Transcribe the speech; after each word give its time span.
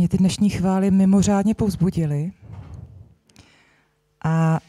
mě 0.00 0.08
ty 0.08 0.18
dnešní 0.18 0.50
chvály 0.50 0.90
mimořádně 0.90 1.54
povzbudily. 1.54 2.32
A 4.24 4.60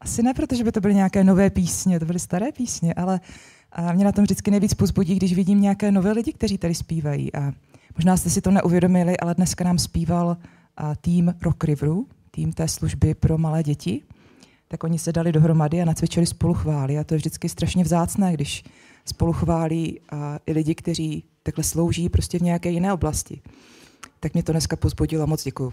asi 0.00 0.22
ne 0.22 0.34
proto, 0.34 0.54
že 0.54 0.64
by 0.64 0.72
to 0.72 0.80
byly 0.80 0.94
nějaké 0.94 1.24
nové 1.24 1.50
písně, 1.50 2.00
to 2.00 2.06
byly 2.06 2.18
staré 2.18 2.52
písně, 2.52 2.94
ale 2.94 3.20
a 3.72 3.92
mě 3.92 4.04
na 4.04 4.12
tom 4.12 4.24
vždycky 4.24 4.50
nejvíc 4.50 4.74
pozbudí, 4.74 5.14
když 5.14 5.34
vidím 5.34 5.60
nějaké 5.60 5.92
nové 5.92 6.12
lidi, 6.12 6.32
kteří 6.32 6.58
tady 6.58 6.74
zpívají. 6.74 7.34
A 7.34 7.52
možná 7.96 8.16
jste 8.16 8.30
si 8.30 8.40
to 8.40 8.50
neuvědomili, 8.50 9.18
ale 9.18 9.34
dneska 9.34 9.64
nám 9.64 9.78
zpíval 9.78 10.36
tým 11.00 11.34
Rock 11.42 11.64
Riveru, 11.64 12.06
tým 12.30 12.52
té 12.52 12.68
služby 12.68 13.14
pro 13.14 13.38
malé 13.38 13.62
děti. 13.62 14.02
Tak 14.68 14.84
oni 14.84 14.98
se 14.98 15.12
dali 15.12 15.32
dohromady 15.32 15.82
a 15.82 15.84
nacvičili 15.84 16.26
spolu 16.26 16.54
chvály. 16.54 16.98
A 16.98 17.04
to 17.04 17.14
je 17.14 17.18
vždycky 17.18 17.48
strašně 17.48 17.84
vzácné, 17.84 18.32
když 18.32 18.64
spolu 19.04 19.32
chválí 19.32 20.00
i 20.46 20.52
lidi, 20.52 20.74
kteří 20.74 21.24
takhle 21.42 21.64
slouží 21.64 22.08
prostě 22.08 22.38
v 22.38 22.42
nějaké 22.42 22.70
jiné 22.70 22.92
oblasti. 22.92 23.40
Tak 24.20 24.34
mě 24.34 24.42
to 24.42 24.52
dneska 24.52 24.76
pozbudilo, 24.76 25.26
moc 25.26 25.44
děkuju. 25.44 25.72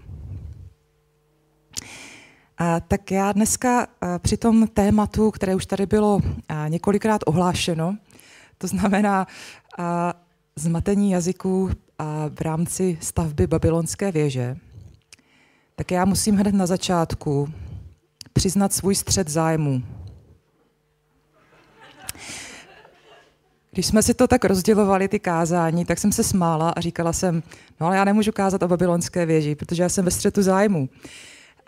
A, 2.57 2.79
tak 2.79 3.11
já 3.11 3.31
dneska 3.31 3.87
a, 4.01 4.19
při 4.19 4.37
tom 4.37 4.67
tématu, 4.67 5.31
které 5.31 5.55
už 5.55 5.65
tady 5.65 5.85
bylo 5.85 6.19
a, 6.49 6.67
několikrát 6.67 7.21
ohlášeno, 7.25 7.97
to 8.57 8.67
znamená 8.67 9.27
a, 9.77 10.13
zmatení 10.55 11.11
jazyků 11.11 11.69
a, 11.99 12.29
v 12.29 12.41
rámci 12.41 12.97
stavby 13.01 13.47
babylonské 13.47 14.11
věže, 14.11 14.57
tak 15.75 15.91
já 15.91 16.05
musím 16.05 16.35
hned 16.35 16.55
na 16.55 16.65
začátku 16.65 17.49
přiznat 18.33 18.73
svůj 18.73 18.95
střed 18.95 19.29
zájmu. 19.29 19.83
Když 23.77 23.85
jsme 23.85 24.03
si 24.03 24.13
to 24.13 24.27
tak 24.27 24.45
rozdělovali, 24.45 25.07
ty 25.07 25.19
kázání, 25.19 25.85
tak 25.85 25.99
jsem 25.99 26.11
se 26.11 26.23
smála 26.23 26.69
a 26.69 26.81
říkala 26.81 27.13
jsem, 27.13 27.43
no 27.79 27.87
ale 27.87 27.97
já 27.97 28.03
nemůžu 28.03 28.31
kázat 28.31 28.63
o 28.63 28.67
babylonské 28.67 29.25
věži, 29.25 29.55
protože 29.55 29.83
já 29.83 29.89
jsem 29.89 30.05
ve 30.05 30.11
střetu 30.11 30.41
zájmu. 30.41 30.89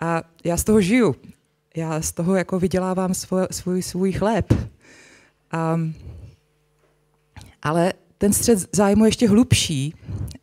A 0.00 0.22
já 0.44 0.56
z 0.56 0.64
toho 0.64 0.80
žiju. 0.80 1.16
Já 1.76 2.02
z 2.02 2.12
toho 2.12 2.34
jako 2.36 2.58
vydělávám 2.58 3.14
svoj, 3.14 3.46
svůj, 3.50 3.82
svůj 3.82 4.12
chléb. 4.12 4.52
A, 5.52 5.80
ale 7.62 7.92
ten 8.18 8.32
střed 8.32 8.76
zájmu 8.76 9.04
je 9.04 9.08
ještě 9.08 9.28
hlubší 9.28 9.94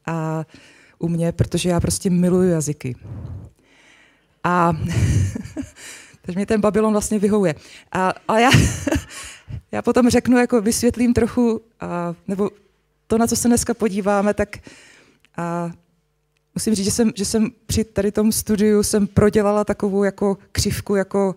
a 0.06 0.46
u 1.00 1.08
mě, 1.08 1.32
protože 1.32 1.70
já 1.70 1.80
prostě 1.80 2.10
miluju 2.10 2.50
jazyky. 2.50 2.96
A 4.44 4.74
takže 6.22 6.40
mě 6.40 6.46
ten 6.46 6.62
Babylon 6.62 6.92
vlastně 6.92 7.20
vyhovuje. 7.20 7.56
A, 7.92 8.14
a 8.28 8.40
já, 8.40 8.50
já 9.78 9.82
potom 9.82 10.10
řeknu, 10.10 10.38
jako 10.38 10.62
vysvětlím 10.62 11.14
trochu, 11.14 11.62
a, 11.80 12.16
nebo 12.28 12.50
to, 13.08 13.18
na 13.18 13.28
co 13.28 13.36
se 13.36 13.48
dneska 13.48 13.74
podíváme, 13.74 14.34
tak 14.34 14.58
a, 15.38 15.72
musím 16.56 16.76
říct, 16.76 16.86
že 16.86 16.92
jsem, 16.92 17.12
že 17.16 17.26
jsem 17.26 17.52
při 17.66 17.84
tady 17.84 18.12
tom 18.12 18.32
studiu 18.32 18.84
jsem 18.84 19.08
prodělala 19.08 19.64
takovou 19.64 20.04
jako 20.04 20.38
křivku, 20.52 20.96
jako 20.96 21.36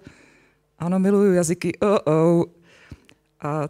ano, 0.79 0.99
miluju 0.99 1.33
jazyky, 1.35 1.79
oh, 1.79 1.99
oh. 2.05 2.45
A 3.41 3.69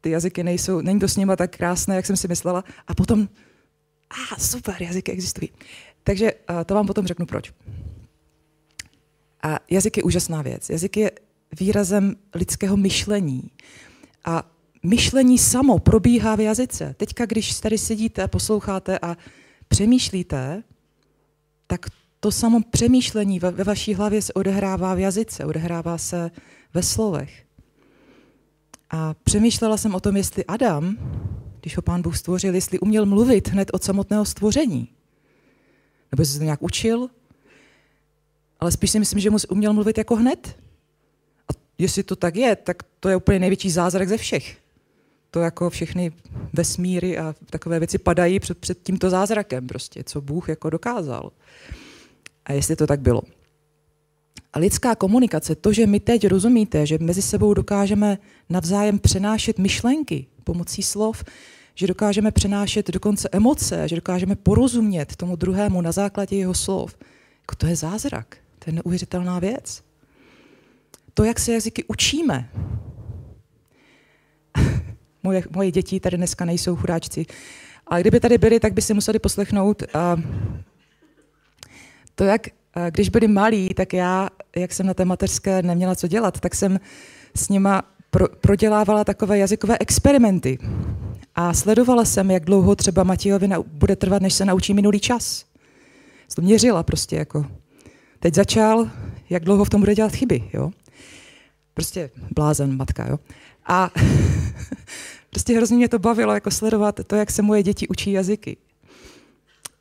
ty 0.00 0.10
jazyky 0.10 0.44
nejsou, 0.44 0.80
není 0.80 1.00
to 1.00 1.08
s 1.08 1.16
nima 1.16 1.36
tak 1.36 1.56
krásné, 1.56 1.96
jak 1.96 2.06
jsem 2.06 2.16
si 2.16 2.28
myslela. 2.28 2.64
A 2.86 2.94
potom, 2.94 3.28
a 4.10 4.34
ah, 4.34 4.38
super, 4.38 4.82
jazyky 4.82 5.12
existují. 5.12 5.50
Takže 6.04 6.32
a, 6.48 6.64
to 6.64 6.74
vám 6.74 6.86
potom 6.86 7.06
řeknu 7.06 7.26
proč. 7.26 7.52
A 9.42 9.58
jazyk 9.70 9.96
je 9.96 10.02
úžasná 10.02 10.42
věc. 10.42 10.70
Jazyk 10.70 10.96
je 10.96 11.10
výrazem 11.60 12.16
lidského 12.34 12.76
myšlení. 12.76 13.50
A 14.24 14.42
myšlení 14.82 15.38
samo 15.38 15.78
probíhá 15.78 16.36
v 16.36 16.40
jazyce. 16.40 16.94
Teďka, 16.98 17.26
když 17.26 17.60
tady 17.60 17.78
sedíte, 17.78 18.28
posloucháte 18.28 18.98
a 18.98 19.16
přemýšlíte, 19.68 20.62
tak 21.66 21.86
to 22.20 22.32
samo 22.32 22.60
přemýšlení 22.70 23.38
ve, 23.38 23.50
ve 23.50 23.64
vaší 23.64 23.94
hlavě 23.94 24.22
se 24.22 24.32
odehrává 24.32 24.94
v 24.94 24.98
jazyce, 24.98 25.44
odehrává 25.44 25.98
se 25.98 26.30
ve 26.74 26.82
slovech. 26.82 27.44
A 28.90 29.14
přemýšlela 29.14 29.76
jsem 29.76 29.94
o 29.94 30.00
tom, 30.00 30.16
jestli 30.16 30.44
Adam, 30.44 30.96
když 31.60 31.76
ho 31.76 31.82
pán 31.82 32.02
Bůh 32.02 32.16
stvořil, 32.16 32.54
jestli 32.54 32.78
uměl 32.78 33.06
mluvit 33.06 33.48
hned 33.48 33.70
od 33.72 33.82
samotného 33.82 34.24
stvoření. 34.24 34.88
Nebo 36.12 36.24
se 36.24 36.38
to 36.38 36.44
nějak 36.44 36.62
učil, 36.62 37.08
ale 38.60 38.72
spíš 38.72 38.90
si 38.90 38.98
myslím, 38.98 39.20
že 39.20 39.30
mu 39.30 39.36
uměl 39.50 39.72
mluvit 39.72 39.98
jako 39.98 40.16
hned. 40.16 40.56
Jestli 41.78 42.02
to 42.02 42.16
tak 42.16 42.36
je, 42.36 42.56
tak 42.56 42.82
to 43.00 43.08
je 43.08 43.16
úplně 43.16 43.38
největší 43.38 43.70
zázrak 43.70 44.08
ze 44.08 44.16
všech. 44.16 44.56
To 45.30 45.40
jako 45.40 45.70
všechny 45.70 46.12
vesmíry 46.52 47.18
a 47.18 47.34
takové 47.50 47.78
věci 47.78 47.98
padají 47.98 48.40
před, 48.40 48.58
před 48.58 48.78
tímto 48.82 49.10
zázrakem 49.10 49.66
prostě, 49.66 50.04
co 50.04 50.20
Bůh 50.20 50.48
jako 50.48 50.70
dokázal. 50.70 51.32
A 52.44 52.52
jestli 52.52 52.76
to 52.76 52.86
tak 52.86 53.00
bylo. 53.00 53.22
A 54.52 54.58
lidská 54.58 54.94
komunikace, 54.94 55.54
to, 55.54 55.72
že 55.72 55.86
my 55.86 56.00
teď 56.00 56.26
rozumíte, 56.26 56.86
že 56.86 56.98
mezi 57.00 57.22
sebou 57.22 57.54
dokážeme 57.54 58.18
navzájem 58.48 58.98
přenášet 58.98 59.58
myšlenky 59.58 60.26
pomocí 60.44 60.82
slov, 60.82 61.24
že 61.74 61.86
dokážeme 61.86 62.30
přenášet 62.30 62.90
dokonce 62.90 63.28
emoce, 63.32 63.88
že 63.88 63.96
dokážeme 63.96 64.36
porozumět 64.36 65.16
tomu 65.16 65.36
druhému 65.36 65.80
na 65.80 65.92
základě 65.92 66.36
jeho 66.36 66.54
slov, 66.54 66.96
jako 67.40 67.54
to 67.56 67.66
je 67.66 67.76
zázrak. 67.76 68.36
To 68.58 68.70
je 68.70 68.72
neuvěřitelná 68.72 69.38
věc. 69.38 69.82
To, 71.14 71.24
jak 71.24 71.40
se 71.40 71.52
jazyky 71.52 71.84
učíme. 71.84 72.48
moje, 75.22 75.42
moje 75.50 75.70
děti 75.70 76.00
tady 76.00 76.16
dneska 76.16 76.44
nejsou 76.44 76.76
chudáčci. 76.76 77.26
Ale 77.86 78.00
kdyby 78.00 78.20
tady 78.20 78.38
byli, 78.38 78.60
tak 78.60 78.72
by 78.72 78.82
si 78.82 78.94
museli 78.94 79.18
poslechnout 79.18 79.82
uh, 79.82 80.22
to, 82.14 82.24
jak 82.24 82.46
uh, 82.76 82.82
když 82.90 83.08
byli 83.08 83.28
malí, 83.28 83.68
tak 83.68 83.92
já, 83.92 84.28
jak 84.56 84.72
jsem 84.72 84.86
na 84.86 84.94
té 84.94 85.04
mateřské 85.04 85.62
neměla 85.62 85.94
co 85.94 86.08
dělat, 86.08 86.40
tak 86.40 86.54
jsem 86.54 86.80
s 87.36 87.48
nima 87.48 87.82
pro, 88.10 88.28
prodělávala 88.28 89.04
takové 89.04 89.38
jazykové 89.38 89.78
experimenty. 89.80 90.58
A 91.34 91.54
sledovala 91.54 92.04
jsem, 92.04 92.30
jak 92.30 92.44
dlouho 92.44 92.76
třeba 92.76 93.04
Matějovi 93.04 93.48
bude 93.66 93.96
trvat, 93.96 94.22
než 94.22 94.34
se 94.34 94.44
naučí 94.44 94.74
minulý 94.74 95.00
čas. 95.00 95.44
To 96.34 96.42
měřila 96.42 96.82
prostě 96.82 97.16
jako 97.16 97.46
teď 98.18 98.34
začal, 98.34 98.90
jak 99.30 99.44
dlouho 99.44 99.64
v 99.64 99.70
tom 99.70 99.80
bude 99.80 99.94
dělat 99.94 100.12
chyby, 100.12 100.50
jo. 100.52 100.70
Prostě 101.74 102.10
blázen 102.34 102.76
matka, 102.76 103.08
jo. 103.08 103.18
A 103.66 103.90
prostě 105.30 105.56
hrozně 105.56 105.76
mě 105.76 105.88
to 105.88 105.98
bavilo, 105.98 106.34
jako 106.34 106.50
sledovat 106.50 107.00
to, 107.06 107.16
jak 107.16 107.30
se 107.30 107.42
moje 107.42 107.62
děti 107.62 107.88
učí 107.88 108.12
jazyky. 108.12 108.56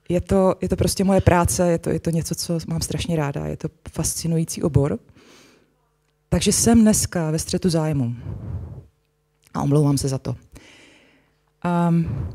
Je 0.09 0.21
to, 0.21 0.55
je 0.61 0.69
to 0.69 0.75
prostě 0.75 1.03
moje 1.03 1.21
práce, 1.21 1.71
je 1.71 1.77
to, 1.77 1.89
je 1.89 1.99
to 1.99 2.09
něco, 2.09 2.35
co 2.35 2.59
mám 2.67 2.81
strašně 2.81 3.15
ráda, 3.15 3.45
je 3.45 3.57
to 3.57 3.67
fascinující 3.91 4.63
obor. 4.63 4.99
Takže 6.29 6.51
jsem 6.51 6.81
dneska 6.81 7.31
ve 7.31 7.39
střetu 7.39 7.69
zájmu. 7.69 8.15
A 9.53 9.61
omlouvám 9.61 9.97
se 9.97 10.07
za 10.07 10.17
to. 10.17 10.35
Um, 11.89 12.29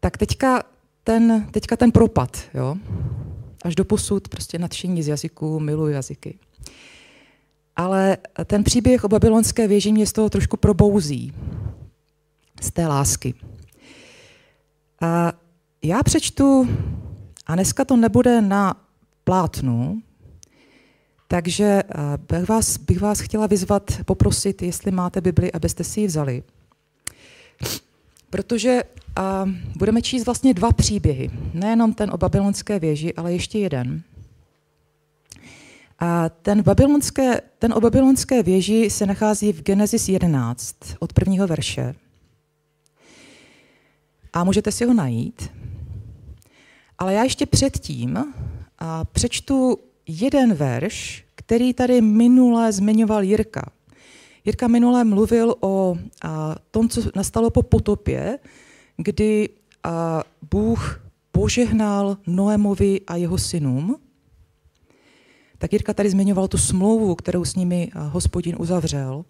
tak 0.00 0.16
teďka 0.16 0.62
ten, 1.04 1.46
teďka 1.50 1.76
ten 1.76 1.92
propad, 1.92 2.38
jo 2.54 2.76
až 3.64 3.74
do 3.74 3.84
posud 3.84 4.28
prostě 4.28 4.58
nadšení 4.58 5.02
z 5.02 5.08
jazyků, 5.08 5.60
miluji 5.60 5.94
jazyky. 5.94 6.38
Ale 7.76 8.16
ten 8.44 8.64
příběh 8.64 9.04
o 9.04 9.08
babylonské 9.08 9.68
věži 9.68 9.92
mě 9.92 10.06
z 10.06 10.12
toho 10.12 10.30
trošku 10.30 10.56
probouzí, 10.56 11.32
z 12.60 12.70
té 12.70 12.86
lásky. 12.86 13.34
A 15.00 15.32
já 15.82 16.02
přečtu, 16.02 16.68
a 17.46 17.54
dneska 17.54 17.84
to 17.84 17.96
nebude 17.96 18.40
na 18.40 18.74
plátnu, 19.24 20.02
takže 21.28 21.82
bych 22.30 22.48
vás, 22.48 22.76
bych 22.76 23.00
vás 23.00 23.20
chtěla 23.20 23.46
vyzvat, 23.46 23.90
poprosit, 24.04 24.62
jestli 24.62 24.90
máte 24.90 25.20
Bibli, 25.20 25.52
abyste 25.52 25.84
si 25.84 26.00
ji 26.00 26.06
vzali. 26.06 26.42
Protože 28.30 28.82
a 29.16 29.44
budeme 29.76 30.02
číst 30.02 30.26
vlastně 30.26 30.54
dva 30.54 30.72
příběhy. 30.72 31.30
Nejenom 31.54 31.94
ten 31.94 32.10
o 32.12 32.18
babylonské 32.18 32.78
věži, 32.78 33.14
ale 33.14 33.32
ještě 33.32 33.58
jeden. 33.58 34.02
A 36.04 36.28
ten, 36.28 36.62
babylonské, 36.62 37.40
ten 37.58 37.72
o 37.72 37.80
babylonské 37.80 38.42
věži 38.42 38.90
se 38.90 39.06
nachází 39.06 39.52
v 39.52 39.62
Genesis 39.62 40.08
11 40.08 40.76
od 40.98 41.12
prvního 41.12 41.46
verše. 41.46 41.94
A 44.32 44.44
můžete 44.44 44.72
si 44.72 44.84
ho 44.84 44.94
najít. 44.94 45.50
Ale 46.98 47.14
já 47.14 47.22
ještě 47.22 47.46
předtím 47.46 48.34
a 48.78 49.04
přečtu 49.04 49.78
jeden 50.06 50.54
verš, 50.54 51.24
který 51.34 51.74
tady 51.74 52.00
minule 52.00 52.72
zmiňoval 52.72 53.22
Jirka. 53.22 53.70
Jirka 54.44 54.68
minule 54.68 55.04
mluvil 55.04 55.54
o 55.60 55.96
a, 56.22 56.56
tom, 56.70 56.88
co 56.88 57.00
nastalo 57.16 57.50
po 57.50 57.62
potopě, 57.62 58.38
kdy 58.96 59.48
a, 59.84 60.22
Bůh 60.50 61.00
požehnal 61.32 62.16
Noémovi 62.26 63.00
a 63.06 63.16
jeho 63.16 63.38
synům, 63.38 63.96
tak 65.62 65.72
Jirka 65.72 65.94
tady 65.94 66.10
zmiňoval 66.10 66.48
tu 66.48 66.58
smlouvu, 66.58 67.14
kterou 67.14 67.44
s 67.44 67.54
nimi 67.54 67.90
hospodin 67.94 68.56
uzavřel. 68.58 69.24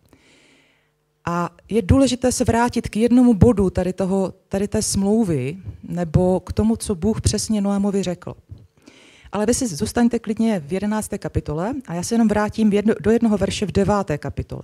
A 1.24 1.50
je 1.68 1.82
důležité 1.82 2.32
se 2.32 2.44
vrátit 2.44 2.88
k 2.88 2.96
jednomu 2.96 3.34
bodu 3.34 3.70
tady, 3.70 3.92
toho, 3.92 4.34
tady 4.48 4.68
té 4.68 4.82
smlouvy, 4.82 5.58
nebo 5.82 6.40
k 6.40 6.52
tomu, 6.52 6.76
co 6.76 6.94
Bůh 6.94 7.20
přesně 7.20 7.60
Noémovi 7.60 8.02
řekl. 8.02 8.34
Ale 9.32 9.46
vy 9.46 9.54
si 9.54 9.66
zůstaňte 9.66 10.18
klidně 10.18 10.60
v 10.60 10.72
11. 10.72 11.08
kapitole 11.18 11.74
a 11.86 11.94
já 11.94 12.02
se 12.02 12.14
jenom 12.14 12.28
vrátím 12.28 12.72
jedno, 12.72 12.94
do 13.00 13.10
jednoho 13.10 13.38
verše 13.38 13.66
v 13.66 13.72
9. 13.72 13.94
kapitole. 14.18 14.62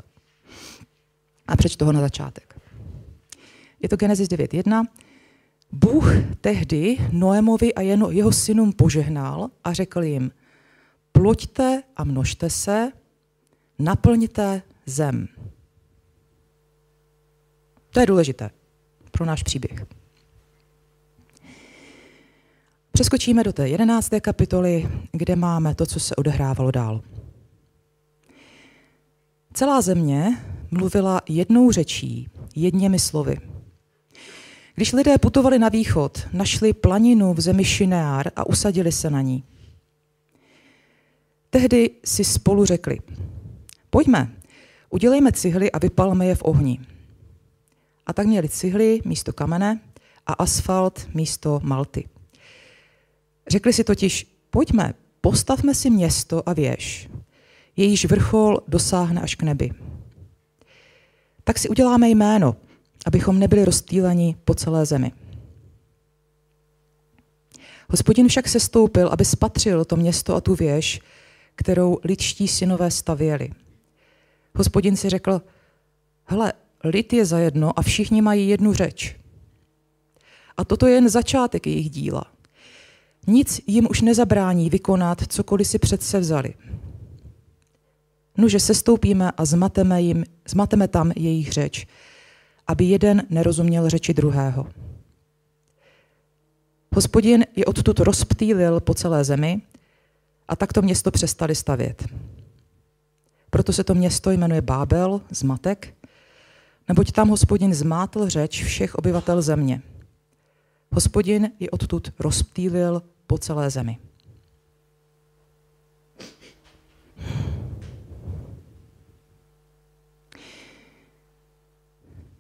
A 1.49 1.57
přečtu 1.57 1.85
ho 1.85 1.93
na 1.93 2.01
začátek. 2.01 2.61
Je 3.83 3.89
to 3.89 3.97
Genesis 3.97 4.29
9.1. 4.29 4.85
Bůh 5.73 6.15
tehdy 6.41 6.97
Noémovi 7.13 7.75
a 7.75 7.81
jeho 8.11 8.33
synům 8.33 8.73
požehnal 8.73 9.49
a 9.65 9.73
řekl 9.73 10.03
jim, 10.03 10.31
ploďte 11.19 11.83
a 11.97 12.05
množte 12.05 12.51
se, 12.51 12.93
naplňte 13.79 14.63
zem. 14.87 15.29
To 17.91 18.01
je 18.01 18.07
důležité 18.07 18.51
pro 19.11 19.25
náš 19.25 19.43
příběh. 19.43 19.87
Přeskočíme 22.93 23.45
do 23.45 23.53
té 23.53 23.69
jedenácté 23.69 24.21
kapitoly, 24.21 24.89
kde 25.13 25.37
máme 25.37 25.75
to, 25.75 25.87
co 25.87 26.01
se 26.01 26.17
odehrávalo 26.17 26.71
dál. 26.71 27.01
Celá 29.53 29.81
země 29.81 30.39
mluvila 30.71 31.21
jednou 31.29 31.71
řečí, 31.71 32.29
jedněmi 32.57 32.99
slovy. 32.99 33.39
Když 34.75 34.93
lidé 34.93 35.19
putovali 35.19 35.59
na 35.59 35.69
východ, 35.69 36.29
našli 36.33 36.73
planinu 36.73 37.35
v 37.35 37.41
zemi 37.41 37.65
Šineár 37.65 38.31
a 38.37 38.47
usadili 38.47 38.93
se 38.93 39.11
na 39.11 39.21
ní. 39.21 39.45
Tehdy 41.51 41.91
si 42.05 42.25
spolu 42.25 42.65
řekli, 42.65 42.99
pojďme, 43.91 44.33
udělejme 44.91 45.33
cihly 45.33 45.73
a 45.73 45.79
vypalme 45.79 46.27
je 46.27 46.35
v 46.35 46.43
ohni. 46.45 46.81
A 48.07 48.13
tak 48.13 48.27
měli 48.27 48.49
cihly 48.49 49.01
místo 49.05 49.33
kamene 49.33 49.81
a 50.27 50.33
asfalt 50.33 51.09
místo 51.15 51.61
malty. 51.63 52.09
Řekli 53.49 53.73
si 53.73 53.85
totiž, 53.85 54.27
pojďme, 54.51 54.95
postavme 55.21 55.75
si 55.75 55.91
město 55.91 56.49
a 56.49 56.53
věž. 56.53 57.09
Jejíž 57.77 58.05
vrchol 58.05 58.61
dosáhne 58.69 59.21
až 59.21 59.35
k 59.35 59.43
nebi. 59.43 59.71
Tak 61.45 61.59
si 61.59 61.69
uděláme 61.69 62.09
jméno, 62.09 62.57
abychom 63.07 63.39
nebyli 63.39 63.65
rozstýleni 63.65 64.37
po 64.45 64.55
celé 64.55 64.87
zemi. 64.87 65.13
Hospodin 67.91 68.29
však 68.29 68.49
se 68.49 68.61
stoupil, 68.61 69.09
aby 69.09 69.25
spatřil 69.25 69.85
to 69.85 69.97
město 69.97 70.35
a 70.35 70.41
tu 70.41 70.55
věž, 70.55 71.01
kterou 71.59 71.99
lidští 72.05 72.49
synové 72.49 72.91
stavěli. 72.91 73.51
Hospodin 74.55 74.97
si 74.97 75.09
řekl, 75.09 75.43
hele, 76.25 76.53
lid 76.85 77.13
je 77.13 77.25
zajedno 77.25 77.79
a 77.79 77.83
všichni 77.83 78.23
mají 78.23 78.49
jednu 78.49 78.73
řeč. 78.73 79.17
A 80.57 80.65
toto 80.65 80.87
je 80.87 80.95
jen 80.95 81.09
začátek 81.09 81.67
jejich 81.67 81.91
díla. 81.91 82.25
Nic 83.27 83.61
jim 83.67 83.87
už 83.91 84.01
nezabrání 84.01 84.71
vykonat, 84.71 85.33
cokoliv 85.33 85.67
si 85.67 85.79
přece 85.79 86.21
vzali. 86.21 86.55
Nože 88.37 88.61
sestoupíme 88.61 89.31
a 89.37 89.45
zmateme, 89.45 90.03
jim, 90.03 90.25
zmateme 90.49 90.89
tam 90.89 91.13
jejich 91.17 91.53
řeč, 91.53 91.87
aby 92.67 92.85
jeden 92.85 93.23
nerozuměl 93.31 93.89
řeči 93.89 94.15
druhého. 94.15 94.67
Hospodin 96.95 97.45
je 97.57 97.65
odtud 97.65 98.01
rozptýlil 98.01 98.81
po 98.81 98.95
celé 98.95 99.25
zemi 99.25 99.63
a 100.49 100.57
tak 100.57 100.73
to 100.73 100.83
město 100.83 101.11
přestali 101.11 101.55
stavět. 101.55 102.09
Proto 103.51 103.73
se 103.73 103.85
to 103.85 103.95
město 103.95 104.31
jmenuje 104.31 104.61
Bábel, 104.61 105.21
zmatek, 105.31 105.95
neboť 106.89 107.13
tam 107.13 107.29
hospodin 107.29 107.75
zmátl 107.75 108.29
řeč 108.29 108.65
všech 108.65 108.95
obyvatel 108.95 109.43
země. 109.43 109.83
Hospodin 110.93 111.51
je 111.61 111.71
odtud 111.71 112.13
rozptýlil 112.19 113.03
po 113.27 113.39
celé 113.39 113.71
zemi. 113.71 113.99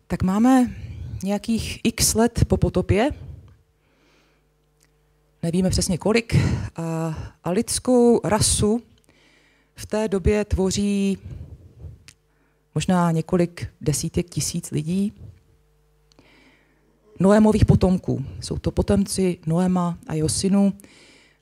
Tak 0.06 0.22
máme 0.22 0.70
nějakých 1.22 1.81
x 1.84 2.14
let 2.14 2.44
po 2.49 2.56
potopě, 2.56 3.11
nevíme 5.43 5.70
přesně 5.70 5.99
kolik, 5.99 6.37
a, 6.76 7.14
a 7.44 7.50
lidskou 7.50 8.20
rasu 8.25 8.82
v 9.75 9.87
té 9.87 10.08
době 10.08 10.44
tvoří 10.44 11.19
možná 12.75 13.11
několik 13.11 13.67
desítek 13.81 14.31
tisíc 14.31 14.70
lidí. 14.70 15.12
Noémových 17.20 17.64
potomků. 17.64 18.25
Jsou 18.40 18.58
to 18.58 18.70
potomci 18.70 19.38
Noema 19.46 19.99
a 20.06 20.14
jeho 20.14 20.29
synu, 20.29 20.73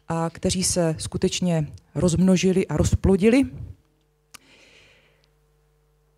a 0.08 0.30
kteří 0.30 0.64
se 0.64 0.94
skutečně 0.98 1.72
rozmnožili 1.94 2.66
a 2.66 2.76
rozplodili. 2.76 3.42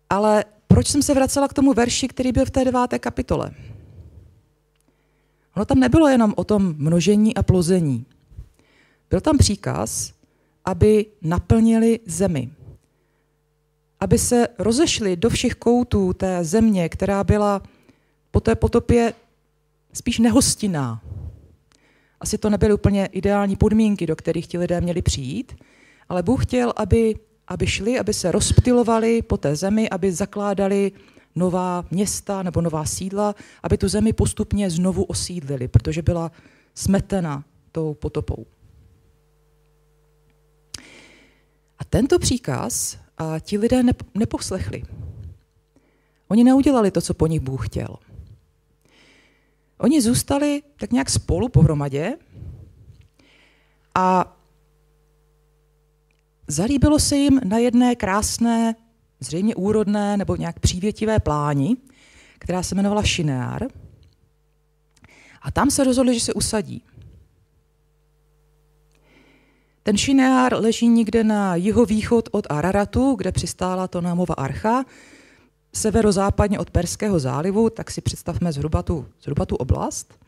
Ale 0.09 0.45
proč 0.67 0.87
jsem 0.87 1.01
se 1.01 1.13
vracela 1.13 1.47
k 1.47 1.53
tomu 1.53 1.73
verši, 1.73 2.07
který 2.07 2.31
byl 2.31 2.45
v 2.45 2.51
té 2.51 2.65
deváté 2.65 2.99
kapitole? 2.99 3.51
Ono 5.55 5.65
tam 5.65 5.79
nebylo 5.79 6.07
jenom 6.07 6.33
o 6.37 6.43
tom 6.43 6.75
množení 6.77 7.35
a 7.35 7.43
plození. 7.43 8.05
Byl 9.09 9.21
tam 9.21 9.37
příkaz, 9.37 10.13
aby 10.65 11.05
naplnili 11.21 11.99
zemi. 12.05 12.49
Aby 13.99 14.17
se 14.17 14.47
rozešli 14.59 15.15
do 15.15 15.29
všech 15.29 15.55
koutů 15.55 16.13
té 16.13 16.43
země, 16.43 16.89
která 16.89 17.23
byla 17.23 17.61
po 18.31 18.39
té 18.39 18.55
potopě 18.55 19.13
spíš 19.93 20.19
nehostinná. 20.19 21.01
Asi 22.19 22.37
to 22.37 22.49
nebyly 22.49 22.73
úplně 22.73 23.05
ideální 23.05 23.55
podmínky, 23.55 24.07
do 24.07 24.15
kterých 24.15 24.47
ti 24.47 24.57
lidé 24.57 24.81
měli 24.81 25.01
přijít, 25.01 25.55
ale 26.09 26.23
Bůh 26.23 26.45
chtěl, 26.45 26.73
aby 26.75 27.15
aby 27.49 27.67
šli, 27.67 27.99
aby 27.99 28.13
se 28.13 28.31
rozptilovali 28.31 29.21
po 29.21 29.37
té 29.37 29.55
zemi, 29.55 29.89
aby 29.89 30.11
zakládali 30.11 30.91
nová 31.35 31.85
města 31.91 32.43
nebo 32.43 32.61
nová 32.61 32.85
sídla, 32.85 33.35
aby 33.63 33.77
tu 33.77 33.87
zemi 33.87 34.13
postupně 34.13 34.69
znovu 34.69 35.03
osídlili, 35.03 35.67
protože 35.67 36.01
byla 36.01 36.31
smetena 36.75 37.43
tou 37.71 37.93
potopou. 37.93 38.45
A 41.79 41.85
tento 41.85 42.19
příkaz 42.19 42.97
a 43.17 43.39
ti 43.39 43.57
lidé 43.57 43.83
neposlechli. 44.15 44.83
Oni 46.27 46.43
neudělali 46.43 46.91
to, 46.91 47.01
co 47.01 47.13
po 47.13 47.27
nich 47.27 47.39
Bůh 47.39 47.67
chtěl. 47.67 47.95
Oni 49.77 50.01
zůstali 50.01 50.63
tak 50.79 50.91
nějak 50.91 51.09
spolu 51.09 51.49
pohromadě 51.49 52.17
a 53.95 54.35
Zalíbilo 56.51 56.99
se 56.99 57.17
jim 57.17 57.41
na 57.43 57.57
jedné 57.57 57.95
krásné, 57.95 58.75
zřejmě 59.19 59.55
úrodné 59.55 60.17
nebo 60.17 60.35
nějak 60.35 60.59
přívětivé 60.59 61.19
pláni, 61.19 61.77
která 62.39 62.63
se 62.63 62.75
jmenovala 62.75 63.03
Šineár. 63.03 63.67
A 65.41 65.51
tam 65.51 65.71
se 65.71 65.83
rozhodli, 65.83 66.13
že 66.13 66.19
se 66.19 66.33
usadí. 66.33 66.83
Ten 69.83 69.97
Šineár 69.97 70.53
leží 70.53 70.87
někde 70.87 71.23
na 71.23 71.55
jihovýchod 71.55 72.29
od 72.31 72.47
Araratu, 72.49 73.15
kde 73.15 73.31
přistála 73.31 73.87
Tonámova 73.87 74.35
archa, 74.35 74.85
severozápadně 75.73 76.59
od 76.59 76.69
Perského 76.69 77.19
zálivu, 77.19 77.69
tak 77.69 77.91
si 77.91 78.01
představme 78.01 78.51
zhruba 78.51 78.83
tu, 78.83 79.05
zhruba 79.21 79.45
tu 79.45 79.55
oblast. 79.55 80.19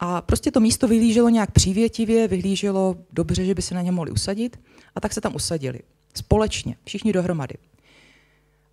A 0.00 0.20
prostě 0.20 0.50
to 0.50 0.60
místo 0.60 0.88
vyhlíželo 0.88 1.28
nějak 1.28 1.50
přívětivě, 1.50 2.28
vyhlíželo 2.28 2.96
dobře, 3.12 3.44
že 3.44 3.54
by 3.54 3.62
se 3.62 3.74
na 3.74 3.82
ně 3.82 3.92
mohli 3.92 4.10
usadit. 4.10 4.60
A 4.94 5.00
tak 5.00 5.12
se 5.12 5.20
tam 5.20 5.34
usadili. 5.34 5.80
Společně, 6.14 6.76
všichni 6.84 7.12
dohromady. 7.12 7.54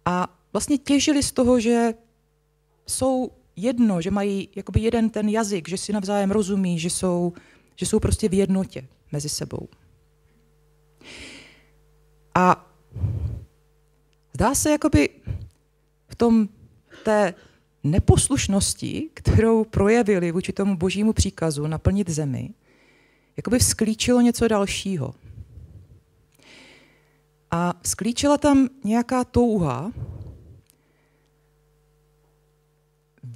A 0.09 0.27
vlastně 0.53 0.77
těžili 0.77 1.23
z 1.23 1.31
toho, 1.31 1.59
že 1.59 1.93
jsou 2.87 3.31
jedno, 3.55 4.01
že 4.01 4.11
mají 4.11 4.49
jakoby 4.55 4.79
jeden 4.79 5.09
ten 5.09 5.29
jazyk, 5.29 5.69
že 5.69 5.77
si 5.77 5.93
navzájem 5.93 6.31
rozumí, 6.31 6.79
že 6.79 6.89
jsou, 6.89 7.33
že 7.75 7.85
jsou 7.85 7.99
prostě 7.99 8.29
v 8.29 8.33
jednotě 8.33 8.87
mezi 9.11 9.29
sebou. 9.29 9.67
A 12.35 12.69
zdá 14.33 14.55
se 14.55 14.71
jakoby 14.71 15.09
v 16.07 16.15
tom 16.15 16.49
té 17.03 17.33
neposlušnosti, 17.83 19.09
kterou 19.13 19.63
projevili 19.63 20.31
vůči 20.31 20.53
tomu 20.53 20.77
božímu 20.77 21.13
příkazu 21.13 21.67
naplnit 21.67 22.09
zemi, 22.09 22.53
jakoby 23.37 23.59
vzklíčilo 23.59 24.21
něco 24.21 24.47
dalšího. 24.47 25.15
A 27.51 27.73
sklíčila 27.85 28.37
tam 28.37 28.67
nějaká 28.83 29.23
touha 29.23 29.91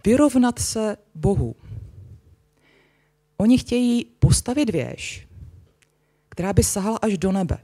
vyrovnat 0.05 0.59
se 0.59 0.97
Bohu. 1.15 1.55
Oni 3.37 3.57
chtějí 3.57 4.05
postavit 4.05 4.69
věž, 4.69 5.27
která 6.29 6.53
by 6.53 6.63
sahala 6.63 6.97
až 7.01 7.17
do 7.17 7.31
nebe. 7.31 7.57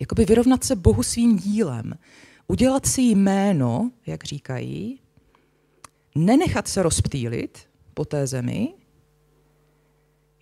Jakoby 0.00 0.24
vyrovnat 0.24 0.64
se 0.64 0.76
Bohu 0.76 1.02
svým 1.02 1.36
dílem. 1.36 1.98
udělat 2.46 2.86
si 2.86 3.02
jméno, 3.02 3.90
jak 4.06 4.24
říkají, 4.24 5.00
nenechat 6.14 6.68
se 6.68 6.82
rozptýlit 6.82 7.68
po 7.94 8.04
té 8.04 8.26
zemi, 8.26 8.74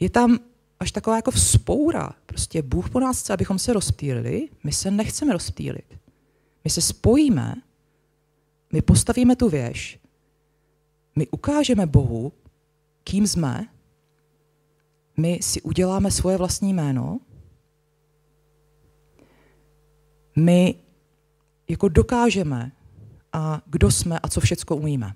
je 0.01 0.11
tam 0.11 0.39
až 0.81 0.93
taková 0.93 1.17
jako 1.17 1.31
vzpoura. 1.31 2.13
Prostě 2.27 2.63
Bůh 2.63 2.91
po 2.91 3.01
nás 3.01 3.21
chce, 3.21 3.33
abychom 3.33 3.59
se 3.59 3.73
rozptýlili, 3.73 4.49
my 4.65 4.73
se 4.73 4.91
nechceme 4.91 5.33
rozptýlit. 5.33 6.01
My 6.65 6.71
se 6.71 6.81
spojíme, 6.81 7.55
my 8.73 8.83
postavíme 8.83 9.37
tu 9.37 9.49
věž, 9.49 9.99
my 11.17 11.29
ukážeme 11.29 11.87
Bohu, 11.87 12.33
kým 13.05 13.27
jsme, 13.27 13.69
my 15.17 15.39
si 15.43 15.63
uděláme 15.63 16.11
svoje 16.11 16.37
vlastní 16.37 16.73
jméno, 16.75 17.21
my 20.37 20.75
jako 21.69 21.89
dokážeme, 21.89 22.73
a 23.33 23.63
kdo 23.67 23.91
jsme 23.91 24.19
a 24.19 24.29
co 24.29 24.41
všecko 24.41 24.77
umíme. 24.77 25.15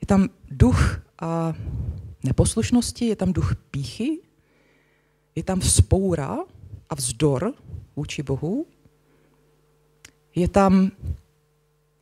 Je 0.00 0.06
tam 0.06 0.28
duch 0.50 1.00
a 1.18 1.54
neposlušnosti, 2.24 3.04
je 3.04 3.16
tam 3.16 3.32
duch 3.32 3.54
píchy, 3.70 4.18
je 5.34 5.42
tam 5.42 5.60
vzpoura 5.60 6.38
a 6.90 6.94
vzdor 6.94 7.54
vůči 7.96 8.22
Bohu, 8.22 8.66
je 10.34 10.48
tam, 10.48 10.90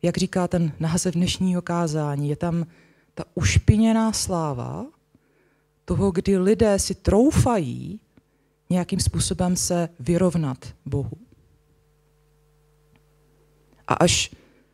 jak 0.01 0.17
říká 0.17 0.47
ten 0.47 0.71
název 0.79 1.13
dnešního 1.13 1.61
kázání, 1.61 2.29
je 2.29 2.35
tam 2.35 2.65
ta 3.13 3.23
ušpiněná 3.35 4.13
sláva 4.13 4.85
toho, 5.85 6.11
kdy 6.11 6.37
lidé 6.37 6.79
si 6.79 6.95
troufají 6.95 7.99
nějakým 8.69 8.99
způsobem 8.99 9.55
se 9.55 9.89
vyrovnat 9.99 10.73
Bohu. 10.85 11.17
A 13.87 13.93
až, 13.93 14.31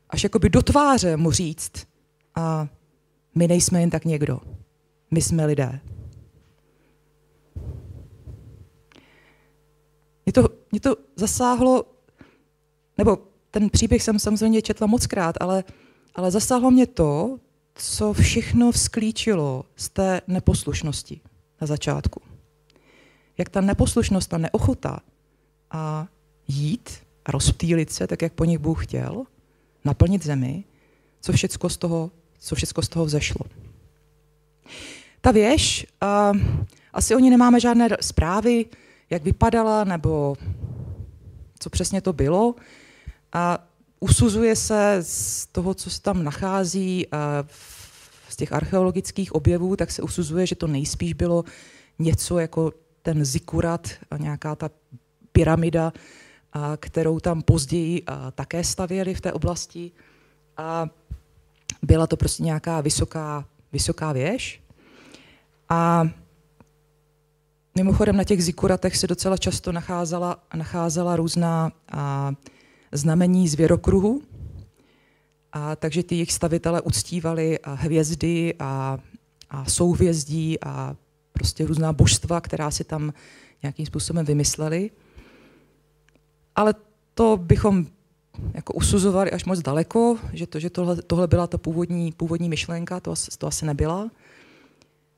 až 0.10 0.24
jakoby 0.24 0.50
do 0.50 0.62
tváře 0.62 1.18
mu 1.18 1.32
říct, 1.32 1.88
a 2.36 2.68
my 3.36 3.48
nejsme 3.48 3.80
jen 3.80 3.89
tak 3.89 4.06
někdo, 4.06 4.39
my 5.12 5.22
jsme 5.22 5.46
lidé. 5.46 5.80
Mě 10.26 10.34
to, 10.34 10.50
mě 10.72 10.80
to 10.80 10.96
zasáhlo, 11.16 11.86
nebo 12.98 13.18
ten 13.52 13.70
příběh 13.70 14.04
jsem 14.04 14.20
samozřejmě 14.20 14.62
četla 14.62 14.88
moc 14.88 15.08
krát, 15.08 15.36
ale, 15.40 15.64
ale 16.16 16.32
zasáhlo 16.32 16.72
mě 16.72 16.88
to, 16.88 17.40
co 17.76 18.14
všechno 18.14 18.72
vzklíčilo 18.72 19.66
z 19.76 19.90
té 19.90 20.22
neposlušnosti 20.28 21.22
na 21.62 21.68
začátku. 21.68 22.22
Jak 23.38 23.50
ta 23.50 23.62
neposlušnost, 23.62 24.30
ta 24.30 24.38
neochota 24.38 25.00
a 25.72 26.08
jít 26.48 26.90
a 27.26 27.32
rozptýlit 27.32 27.92
se, 27.92 28.08
tak 28.08 28.22
jak 28.22 28.34
po 28.34 28.46
nich 28.46 28.60
Bůh 28.60 28.86
chtěl, 28.86 29.24
naplnit 29.86 30.24
zemi, 30.24 30.64
co 31.22 31.34
všechno 31.34 31.70
z 31.70 31.78
toho, 31.78 32.12
co 32.40 32.56
všechno 32.56 32.84
z 32.84 32.90
toho 32.90 33.06
vzešlo. 33.06 33.46
Ta 35.22 35.32
věž, 35.32 35.88
uh, 36.04 36.40
asi 36.94 37.16
o 37.16 37.20
ní 37.20 37.30
nemáme 37.30 37.60
žádné 37.60 37.90
zprávy, 38.02 38.66
jak 39.10 39.24
vypadala, 39.24 39.84
nebo 39.84 40.36
co 41.60 41.70
přesně 41.70 42.02
to 42.02 42.14
bylo. 42.14 42.56
A 43.34 43.68
usuzuje 44.00 44.56
se 44.56 44.98
z 45.02 45.48
toho, 45.48 45.74
co 45.74 45.90
se 45.90 46.02
tam 46.02 46.24
nachází 46.24 47.08
z 48.30 48.36
těch 48.36 48.54
archeologických 48.54 49.36
objevů, 49.36 49.76
tak 49.76 49.92
se 49.92 50.02
usuzuje, 50.02 50.48
že 50.48 50.56
to 50.56 50.68
nejspíš 50.68 51.14
bylo 51.14 51.44
něco 52.00 52.40
jako 52.40 52.72
ten 53.02 53.26
zikurat, 53.26 53.88
a 54.12 54.18
nějaká 54.18 54.56
ta 54.56 54.70
pyramida, 55.32 55.94
a 56.54 56.78
kterou 56.78 57.20
tam 57.20 57.42
později 57.42 58.04
také 58.36 58.64
stavěli 58.64 59.14
v 59.14 59.22
té 59.22 59.34
oblasti. 59.34 59.92
A 60.58 60.90
byla 61.82 62.08
to 62.08 62.18
prostě 62.18 62.44
nějaká 62.44 62.82
vysoká, 62.82 63.46
vysoká 63.72 64.12
věž. 64.12 64.62
A 65.70 66.10
mimochodem 67.78 68.18
na 68.18 68.24
těch 68.24 68.44
zikuratech 68.44 68.98
se 68.98 69.08
docela 69.08 69.38
často 69.38 69.72
nacházela, 69.72 70.44
nacházela 70.56 71.16
různá 71.16 71.72
a, 71.92 72.34
znamení 72.92 73.48
zvěrokruhu, 73.48 74.22
a 75.54 75.76
takže 75.76 76.04
ty 76.04 76.16
jejich 76.16 76.34
stavitele 76.34 76.82
uctívali 76.82 77.60
a 77.60 77.74
hvězdy 77.74 78.54
a, 78.60 79.00
a 79.50 79.66
souhvězdí 79.66 80.64
a 80.64 80.96
prostě 81.34 81.66
různá 81.66 81.94
božstva, 81.94 82.42
která 82.42 82.72
si 82.72 82.84
tam 82.84 83.14
nějakým 83.62 83.86
způsobem 83.86 84.26
vymysleli. 84.26 84.92
Ale 86.56 86.74
to 87.14 87.38
bychom 87.38 87.86
jako 88.54 88.74
usuzovali 88.74 89.32
až 89.32 89.46
moc 89.46 89.60
daleko, 89.60 90.18
že, 90.34 90.48
to, 90.48 90.60
že 90.60 90.70
tohle, 90.70 91.02
tohle 91.02 91.28
byla 91.28 91.48
ta 91.48 91.58
původní, 91.58 92.12
původní 92.12 92.50
myšlenka, 92.50 93.00
to, 93.00 93.14
to 93.38 93.48
asi 93.48 93.66
nebyla. 93.66 94.10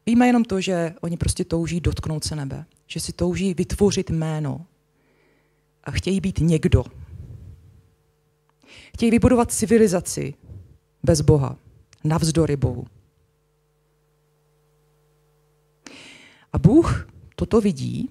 Víme 0.05 0.27
jenom 0.27 0.43
to, 0.43 0.61
že 0.61 0.93
oni 1.01 1.17
prostě 1.17 1.45
touží 1.45 1.79
dotknout 1.79 2.23
se 2.23 2.35
nebe, 2.35 2.65
že 2.87 2.99
si 2.99 3.13
touží 3.13 3.53
vytvořit 3.53 4.09
jméno 4.09 4.65
a 5.83 5.91
chtějí 5.91 6.21
být 6.21 6.39
někdo, 6.39 6.83
Chtějí 8.99 9.11
vybudovat 9.11 9.51
civilizaci 9.51 10.33
bez 11.03 11.21
Boha, 11.21 11.55
navzdory 12.03 12.55
Bohu. 12.55 12.85
A 16.53 16.59
Bůh 16.59 17.07
toto 17.35 17.61
vidí 17.61 18.09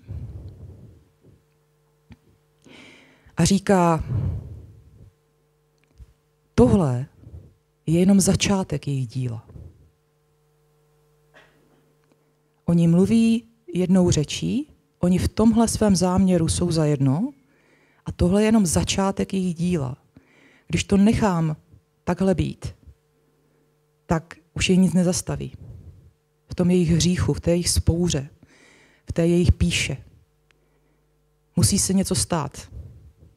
a 3.37 3.45
říká, 3.45 4.05
tohle 6.55 7.07
je 7.87 7.99
jenom 8.01 8.21
začátek 8.21 8.89
jejich 8.89 9.07
díla. 9.07 9.48
Oni 12.69 12.89
mluví 12.89 13.45
jednou 13.75 14.11
řečí, 14.11 14.69
oni 14.99 15.19
v 15.19 15.29
tomhle 15.29 15.69
svém 15.69 15.97
záměru 15.97 16.49
jsou 16.49 16.71
zajedno 16.71 17.33
a 18.07 18.13
tohle 18.13 18.43
je 18.43 18.47
jenom 18.47 18.67
začátek 18.67 19.35
jejich 19.35 19.55
díla. 19.55 19.97
Když 20.67 20.85
to 20.85 20.97
nechám 20.97 21.57
takhle 22.05 22.35
být, 22.35 22.75
tak 24.07 24.37
už 24.55 24.71
je 24.71 24.77
nic 24.77 24.93
nezastaví. 24.93 25.53
V 26.51 26.55
tom 26.55 26.71
jejich 26.71 26.91
hříchu, 26.91 27.33
v 27.33 27.41
té 27.41 27.51
jejich 27.51 27.69
spouře, 27.69 28.29
v 29.07 29.13
té 29.13 29.27
jejich 29.27 29.53
píše. 29.53 29.97
Musí 31.57 31.79
se 31.79 31.93
něco 31.93 32.15
stát, 32.15 32.69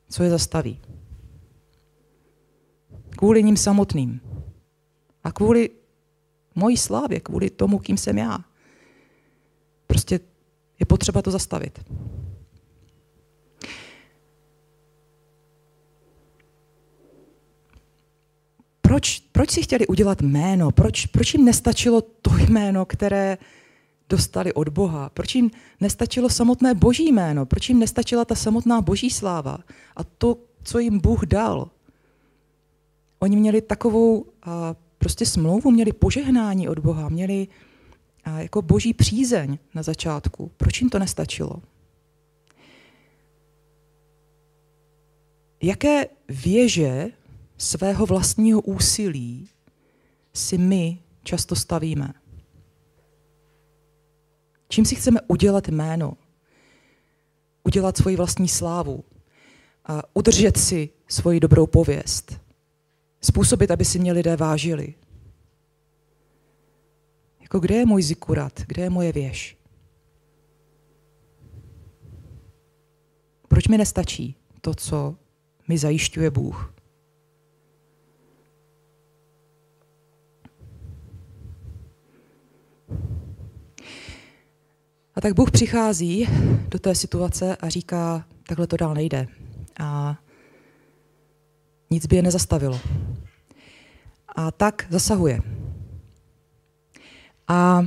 co 0.09 0.23
je 0.23 0.29
zastaví. 0.29 0.79
Kvůli 3.09 3.43
ním 3.43 3.57
samotným. 3.57 4.21
A 5.23 5.31
kvůli 5.31 5.69
mojí 6.55 6.77
slávě, 6.77 7.19
kvůli 7.19 7.49
tomu, 7.49 7.79
kým 7.79 7.97
jsem 7.97 8.17
já. 8.17 8.50
Prostě 9.91 10.19
je 10.79 10.85
potřeba 10.85 11.21
to 11.21 11.31
zastavit. 11.31 11.79
proč, 18.91 19.19
proč 19.31 19.51
si 19.51 19.61
chtěli 19.61 19.87
udělat 19.87 20.21
jméno? 20.21 20.71
Proč, 20.71 21.05
proč 21.05 21.33
jim 21.33 21.45
nestačilo 21.45 22.01
to 22.01 22.31
jméno, 22.37 22.85
které 22.85 23.37
dostali 24.09 24.53
od 24.53 24.69
Boha? 24.69 25.09
Proč 25.09 25.35
jim 25.35 25.51
nestačilo 25.79 26.29
samotné 26.29 26.73
boží 26.73 27.11
jméno? 27.11 27.45
Proč 27.45 27.69
jim 27.69 27.79
nestačila 27.79 28.25
ta 28.25 28.35
samotná 28.35 28.81
boží 28.81 29.09
sláva? 29.09 29.57
A 29.95 30.03
to, 30.03 30.37
co 30.63 30.79
jim 30.79 30.99
Bůh 30.99 31.25
dal. 31.25 31.69
Oni 33.19 33.35
měli 33.35 33.61
takovou 33.61 34.25
a, 34.43 34.75
prostě 34.97 35.25
smlouvu, 35.25 35.71
měli 35.71 35.93
požehnání 35.93 36.69
od 36.69 36.79
Boha, 36.79 37.09
měli 37.09 37.47
jako 38.25 38.61
boží 38.61 38.93
přízeň 38.93 39.57
na 39.73 39.83
začátku. 39.83 40.51
Proč 40.57 40.81
jim 40.81 40.89
to 40.89 40.99
nestačilo? 40.99 41.61
Jaké 45.61 46.05
věže 46.29 47.07
svého 47.57 48.05
vlastního 48.05 48.61
úsilí 48.61 49.49
si 50.33 50.57
my 50.57 50.99
často 51.23 51.55
stavíme. 51.55 52.13
Čím 54.69 54.85
si 54.85 54.95
chceme 54.95 55.19
udělat 55.27 55.67
jméno, 55.67 56.17
udělat 57.63 57.97
svoji 57.97 58.15
vlastní 58.15 58.47
slávu, 58.47 59.03
a 59.85 60.01
udržet 60.13 60.57
si 60.57 60.89
svoji 61.07 61.39
dobrou 61.39 61.67
pověst, 61.67 62.39
způsobit, 63.21 63.71
aby 63.71 63.85
si 63.85 63.99
mě 63.99 64.13
lidé 64.13 64.35
vážili. 64.35 64.93
Jako 67.51 67.59
kde 67.59 67.75
je 67.75 67.85
můj 67.85 68.03
zikurat, 68.03 68.61
kde 68.67 68.83
je 68.83 68.89
moje 68.89 69.11
věž? 69.11 69.57
Proč 73.47 73.67
mi 73.67 73.77
nestačí 73.77 74.35
to, 74.61 74.73
co 74.73 75.15
mi 75.67 75.77
zajišťuje 75.77 76.31
Bůh? 76.31 76.73
A 85.15 85.21
tak 85.21 85.33
Bůh 85.33 85.51
přichází 85.51 86.27
do 86.67 86.79
té 86.79 86.95
situace 86.95 87.55
a 87.55 87.69
říká, 87.69 88.25
takhle 88.47 88.67
to 88.67 88.77
dál 88.77 88.93
nejde. 88.93 89.27
A 89.79 90.19
nic 91.89 92.05
by 92.05 92.15
je 92.15 92.21
nezastavilo. 92.21 92.79
A 94.35 94.51
tak 94.51 94.87
zasahuje. 94.89 95.41
A 97.47 97.85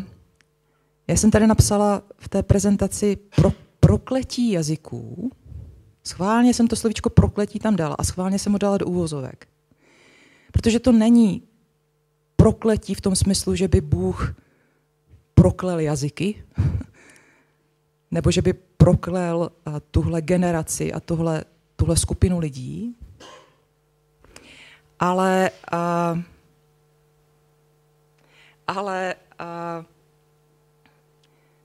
já 1.09 1.17
jsem 1.17 1.31
tady 1.31 1.47
napsala 1.47 2.03
v 2.19 2.29
té 2.29 2.43
prezentaci 2.43 3.17
pro 3.37 3.53
prokletí 3.81 4.51
jazyků. 4.51 5.31
Schválně 6.05 6.55
jsem 6.55 6.69
to 6.69 6.77
slovíčko 6.77 7.11
prokletí 7.11 7.59
tam 7.59 7.77
dala 7.77 7.95
a 7.99 8.05
schválně 8.05 8.39
jsem 8.39 8.53
ho 8.53 8.59
dala 8.59 8.79
do 8.79 8.87
úvozovek. 8.87 9.49
Protože 10.53 10.81
to 10.81 10.93
není 10.93 11.43
prokletí 12.37 12.95
v 12.95 13.01
tom 13.01 13.17
smyslu, 13.17 13.55
že 13.55 13.69
by 13.69 13.81
Bůh 13.81 14.35
proklel 15.35 15.79
jazyky, 15.79 16.45
nebo 18.11 18.31
že 18.31 18.43
by 18.43 18.53
proklel 18.53 19.51
tuhle 19.91 20.23
generaci 20.23 20.93
a 20.93 21.01
tuhle, 21.01 21.45
tuhle 21.77 21.97
skupinu 21.97 22.39
lidí, 22.39 22.97
ale, 25.01 25.51
uh, 25.73 26.21
ale 28.67 29.15
uh, 29.41 29.85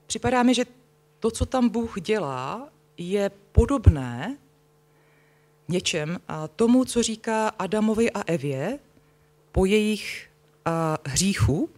připadá 0.06 0.42
mi, 0.42 0.54
že 0.54 0.64
to, 1.20 1.30
co 1.30 1.46
tam 1.46 1.68
Bůh 1.68 2.00
dělá, 2.00 2.68
je 2.96 3.30
podobné 3.52 4.36
něčem 5.68 6.18
a 6.28 6.48
tomu, 6.48 6.84
co 6.84 7.02
říká 7.02 7.48
Adamovi 7.48 8.10
a 8.10 8.22
Evě 8.26 8.78
po 9.52 9.64
jejich 9.64 10.28
a, 10.64 10.98
hříchu, 11.06 11.70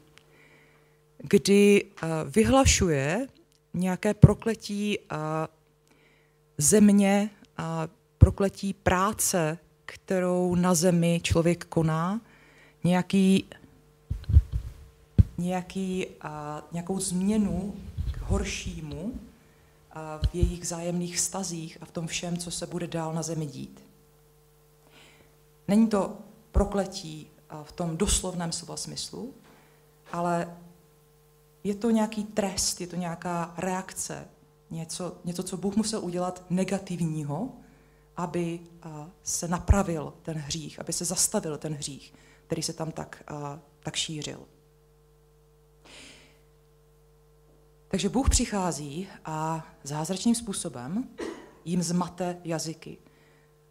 kdy 1.19 1.85
a, 2.03 2.23
vyhlašuje 2.23 3.29
nějaké 3.75 4.15
prokletí 4.15 4.99
a, 5.11 5.49
země 6.59 7.31
a 7.57 7.89
prokletí 8.19 8.73
práce, 8.73 9.59
kterou 9.85 10.55
na 10.55 10.75
zemi 10.75 11.21
člověk 11.23 11.65
koná, 11.65 12.21
nějaký, 12.85 13.45
nějaký, 15.39 16.07
a, 16.21 16.63
nějakou 16.73 17.01
změnu 17.01 17.75
k 18.13 18.17
horšímu, 18.21 19.13
v 19.95 20.35
jejich 20.35 20.69
zájemných 20.69 21.21
stazích 21.21 21.79
a 21.81 21.85
v 21.85 21.91
tom 21.91 22.07
všem, 22.07 22.37
co 22.37 22.51
se 22.51 22.67
bude 22.67 22.87
dál 22.87 23.15
na 23.15 23.23
zemi 23.23 23.47
dít. 23.47 23.85
Není 25.69 25.89
to 25.89 26.19
prokletí 26.53 27.27
v 27.63 27.73
tom 27.73 27.97
doslovném 27.97 28.53
slova 28.53 28.77
smyslu, 28.77 29.35
ale 30.13 30.57
je 31.65 31.75
to 31.75 31.91
nějaký 31.91 32.25
trest, 32.25 32.81
je 32.81 32.87
to 32.87 32.97
nějaká 32.97 33.55
reakce, 33.57 34.29
něco, 34.71 35.17
něco, 35.25 35.43
co 35.43 35.57
Bůh 35.57 35.77
musel 35.77 36.05
udělat 36.05 36.45
negativního, 36.51 37.49
aby 38.17 38.61
se 39.23 39.49
napravil 39.49 40.15
ten 40.23 40.37
hřích, 40.37 40.81
aby 40.81 40.93
se 40.93 41.05
zastavil 41.05 41.59
ten 41.59 41.75
hřích, 41.75 42.15
který 42.47 42.63
se 42.63 42.73
tam 42.73 42.91
tak, 42.91 43.23
tak 43.81 43.97
šířil. 43.97 44.41
Takže 47.93 48.09
Bůh 48.09 48.31
přichází 48.31 49.09
a 49.25 49.67
zázračným 49.83 50.35
způsobem 50.35 51.09
jim 51.65 51.83
zmate 51.83 52.37
jazyky. 52.45 52.99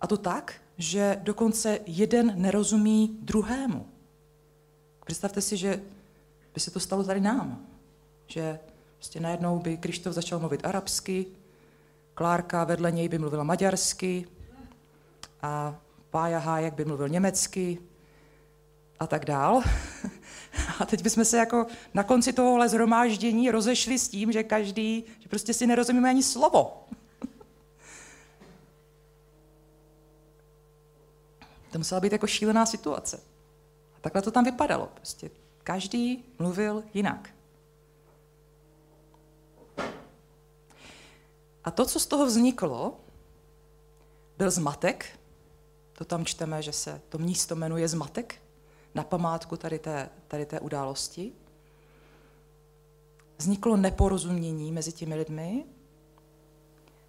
A 0.02 0.08
to 0.08 0.18
tak, 0.18 0.62
že 0.78 1.20
dokonce 1.24 1.80
jeden 1.86 2.42
nerozumí 2.42 3.18
druhému. 3.22 3.88
Představte 5.06 5.42
si, 5.42 5.58
že 5.58 5.82
by 6.54 6.60
se 6.60 6.72
to 6.72 6.80
stalo 6.80 7.04
tady 7.04 7.22
nám. 7.22 7.68
Že 8.28 8.60
prostě 8.96 9.20
najednou 9.20 9.60
by 9.60 9.78
Krištof 9.78 10.14
začal 10.14 10.40
mluvit 10.40 10.66
arabsky, 10.66 11.26
Klárka 12.14 12.64
vedle 12.64 12.92
něj 12.92 13.10
by 13.10 13.20
mluvila 13.20 13.44
maďarsky 13.44 14.28
a 15.42 15.80
Pája 16.10 16.40
Hájek 16.40 16.74
by 16.74 16.86
mluvil 16.86 17.10
německy 17.10 17.78
a 19.00 19.08
tak 19.08 19.26
dál. 19.26 19.62
A 20.80 20.86
teď 20.86 21.04
bychom 21.04 21.26
se 21.26 21.38
jako 21.38 21.68
na 21.94 22.04
konci 22.04 22.34
tohohle 22.34 22.70
zhromáždění 22.70 23.52
rozešli 23.52 24.00
s 24.00 24.10
tím, 24.10 24.32
že 24.32 24.44
každý, 24.44 25.04
že 25.20 25.30
prostě 25.30 25.54
si 25.54 25.68
nerozumíme 25.68 26.10
ani 26.10 26.24
slovo. 26.24 26.88
To 31.72 31.78
musela 31.78 32.02
být 32.02 32.12
jako 32.12 32.28
šílená 32.28 32.66
situace. 32.66 33.24
A 33.96 34.00
takhle 34.02 34.22
to 34.22 34.32
tam 34.32 34.44
vypadalo. 34.44 34.90
Prostě 34.94 35.30
každý 35.64 36.24
mluvil 36.40 36.84
jinak. 36.94 37.30
A 41.64 41.72
to, 41.72 41.86
co 41.86 42.00
z 42.00 42.06
toho 42.06 42.26
vzniklo, 42.26 43.00
byl 44.38 44.52
zmatek. 44.52 45.20
To 45.94 46.06
tam 46.06 46.26
čteme, 46.26 46.62
že 46.62 46.74
se 46.74 47.02
to 47.10 47.18
místo 47.18 47.56
jmenuje 47.56 47.88
zmatek 47.88 48.42
na 48.96 49.04
památku 49.04 49.58
tady 49.58 49.80
té, 49.80 50.10
tady 50.28 50.46
té 50.46 50.60
události. 50.60 51.32
Vzniklo 53.38 53.78
neporozumění 53.78 54.72
mezi 54.72 54.92
těmi 54.92 55.16
lidmi, 55.16 55.66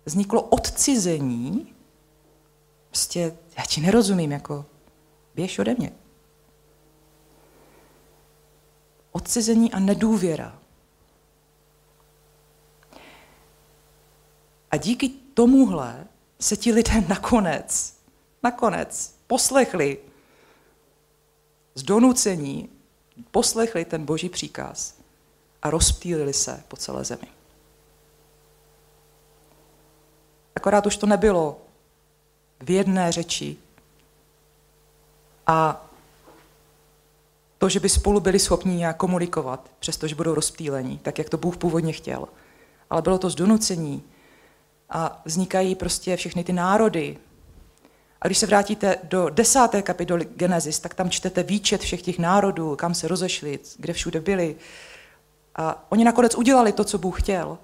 vzniklo 0.05 0.43
odcizení, 0.43 1.75
prostě 2.89 3.37
já 3.59 3.65
ti 3.69 3.81
nerozumím, 3.81 4.33
jako 4.33 4.65
běž 5.35 5.59
ode 5.59 5.75
mě. 5.75 5.93
Odcizení 9.13 9.73
a 9.73 9.79
nedůvěra. 9.79 10.59
A 14.71 14.77
díky 14.77 15.09
tomuhle 15.09 16.07
se 16.41 16.57
ti 16.57 16.73
lidé 16.73 17.01
nakonec, 17.09 17.97
nakonec 18.43 19.15
poslechli 19.27 19.99
z 21.75 21.83
donucení 21.83 22.69
poslechli 23.31 23.85
ten 23.85 24.05
boží 24.05 24.29
příkaz 24.29 24.95
a 25.63 25.71
rozptýlili 25.71 26.33
se 26.33 26.63
po 26.69 26.77
celé 26.77 27.05
zemi. 27.05 27.29
Akorát 30.57 30.87
už 30.87 30.97
to 30.97 31.07
nebylo 31.07 31.61
v 32.61 32.71
jedné 32.71 33.13
řeči 33.13 33.57
a 35.47 35.87
to, 37.59 37.69
že 37.69 37.81
by 37.81 37.89
spolu 37.89 38.21
byli 38.21 38.39
schopni 38.39 38.77
nějak 38.77 38.97
komunikovat, 38.97 39.71
přestože 39.79 40.15
budou 40.15 40.35
rozptýlení, 40.35 40.99
tak 40.99 41.19
jak 41.19 41.29
to 41.29 41.39
Bůh 41.39 41.57
původně 41.57 41.93
chtěl. 41.93 42.29
Ale 42.91 43.03
bylo 43.03 43.19
to 43.19 43.31
z 43.31 43.35
donucení 43.35 44.03
a 44.91 45.23
vznikají 45.25 45.75
prostě 45.75 46.17
všechny 46.17 46.45
ty 46.45 46.53
národy, 46.53 47.19
a 48.23 48.29
když 48.29 48.39
se 48.39 48.47
vrátíte 48.47 48.97
do 49.03 49.29
desáté 49.31 49.83
kapitoly 49.83 50.29
Genesis, 50.37 50.81
tak 50.81 50.95
tam 50.95 51.11
čtete 51.11 51.43
výčet 51.43 51.81
všech 51.81 52.03
těch 52.03 52.19
národů, 52.19 52.77
kam 52.77 52.95
se 52.95 53.09
rozešli, 53.09 53.59
kde 53.77 53.93
všude 53.93 54.21
byli. 54.21 54.57
A 55.57 55.87
oni 55.89 56.05
nakonec 56.05 56.35
udělali 56.35 56.73
to, 56.73 56.85
co 56.85 56.99
Bůh 56.99 57.23
chtěl. 57.23 57.59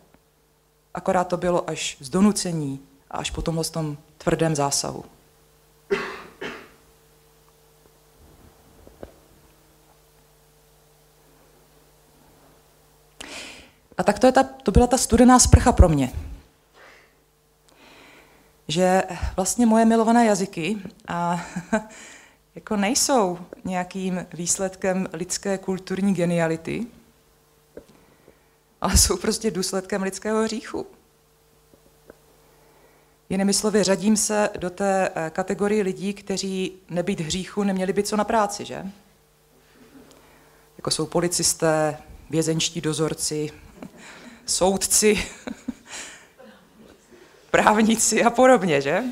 Akorát 0.95 1.25
to 1.25 1.37
bylo 1.37 1.71
až 1.71 1.97
z 2.01 2.09
donucení 2.09 2.81
a 3.11 3.19
až 3.19 3.31
po 3.31 3.43
tomhle 3.43 3.65
tom 3.65 3.97
tvrdém 4.19 4.57
zásahu. 4.57 5.05
A 13.99 14.03
tak 14.03 14.19
to, 14.19 14.27
je 14.27 14.33
ta, 14.33 14.43
to 14.43 14.71
byla 14.71 14.87
ta 14.87 14.99
studená 14.99 15.39
sprcha 15.39 15.73
pro 15.73 15.89
mě 15.89 16.13
že 18.69 19.03
vlastně 19.37 19.67
moje 19.67 19.85
milované 19.85 20.27
jazyky 20.27 20.79
a 21.09 21.47
jako 22.55 22.77
nejsou 22.77 23.39
nějakým 23.65 24.27
výsledkem 24.35 25.09
lidské 25.13 25.59
kulturní 25.59 26.15
geniality, 26.15 26.87
ale 28.81 28.97
jsou 28.97 29.17
prostě 29.17 29.51
důsledkem 29.51 30.03
lidského 30.03 30.43
hříchu. 30.43 30.87
Jinými 33.31 33.55
slovy, 33.55 33.83
řadím 33.83 34.17
se 34.17 34.51
do 34.59 34.71
té 34.71 35.11
eh, 35.15 35.31
kategorie 35.31 35.83
lidí, 35.83 36.15
kteří 36.15 36.73
nebýt 36.91 37.21
hříchu 37.21 37.63
neměli 37.63 37.93
být 37.93 38.07
co 38.07 38.17
na 38.17 38.25
práci, 38.25 38.65
že? 38.65 38.87
Jako 40.77 40.91
jsou 40.91 41.07
policisté, 41.07 41.99
vězenčtí 42.31 42.81
dozorci, 42.81 43.51
soudci, 44.47 45.25
právníci 47.63 48.25
a 48.25 48.31
podobně, 48.31 48.81
že? 48.81 49.03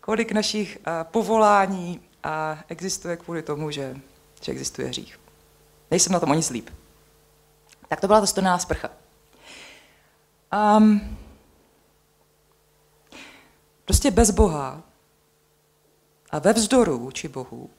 Kolik 0.00 0.32
našich 0.32 0.78
uh, 0.78 0.92
povolání 1.02 2.00
uh, 2.24 2.58
existuje 2.68 3.16
kvůli 3.16 3.42
tomu, 3.42 3.70
že, 3.70 3.96
že 4.42 4.52
existuje 4.52 4.88
hřích. 4.88 5.20
Nejsem 5.90 6.12
na 6.12 6.20
tom 6.20 6.30
o 6.30 6.34
nic. 6.34 6.52
Tak 7.88 8.00
to 8.00 8.06
byla 8.06 8.20
ta 8.20 8.26
studená 8.26 8.58
sprcha. 8.58 8.88
Um, 10.76 11.18
prostě 13.84 14.10
bez 14.10 14.30
Boha 14.30 14.82
a 16.30 16.38
ve 16.38 16.52
vzdoru 16.52 16.98
vůči 16.98 17.28
Bohu 17.28 17.70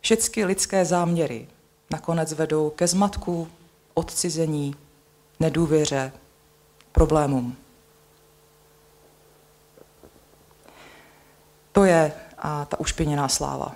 všechny 0.00 0.44
lidské 0.44 0.84
záměry 0.84 1.48
nakonec 1.90 2.32
vedou 2.32 2.70
ke 2.70 2.86
zmatku, 2.86 3.48
odcizení, 3.94 4.74
nedůvěře, 5.40 6.12
problémům. 6.92 7.56
To 11.78 11.84
je 11.84 12.12
a 12.38 12.64
ta 12.64 12.80
ušpiněná 12.80 13.28
sláva. 13.28 13.74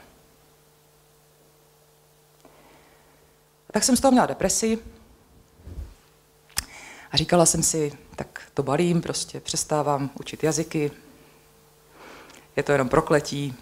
Tak 3.72 3.84
jsem 3.84 3.96
z 3.96 4.00
toho 4.00 4.12
měla 4.12 4.26
depresi 4.26 4.78
a 7.10 7.16
říkala 7.16 7.46
jsem 7.46 7.62
si, 7.62 7.92
tak 8.16 8.42
to 8.54 8.62
balím, 8.62 9.02
prostě 9.02 9.40
přestávám 9.40 10.10
učit 10.20 10.44
jazyky, 10.44 10.90
je 12.56 12.62
to 12.62 12.72
jenom 12.72 12.88
prokletí, 12.88 13.54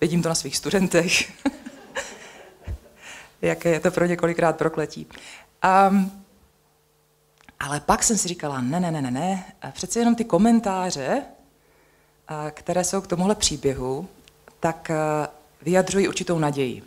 vidím 0.00 0.22
to 0.22 0.28
na 0.28 0.34
svých 0.34 0.56
studentech, 0.56 1.32
jaké 3.42 3.70
je 3.70 3.80
to 3.80 3.90
pro 3.90 4.06
několikrát 4.06 4.58
prokletí. 4.58 5.06
Um, 5.88 6.24
ale 7.60 7.80
pak 7.80 8.02
jsem 8.02 8.18
si 8.18 8.28
říkala, 8.28 8.60
ne, 8.60 8.80
ne, 8.80 8.90
ne, 8.90 9.02
ne, 9.02 9.10
ne, 9.10 9.44
přece 9.72 9.98
jenom 9.98 10.14
ty 10.14 10.24
komentáře, 10.24 11.22
které 12.50 12.84
jsou 12.84 13.00
k 13.00 13.06
tomuhle 13.06 13.34
příběhu, 13.34 14.08
tak 14.60 14.90
vyjadřují 15.62 16.08
určitou 16.08 16.38
naději. 16.38 16.82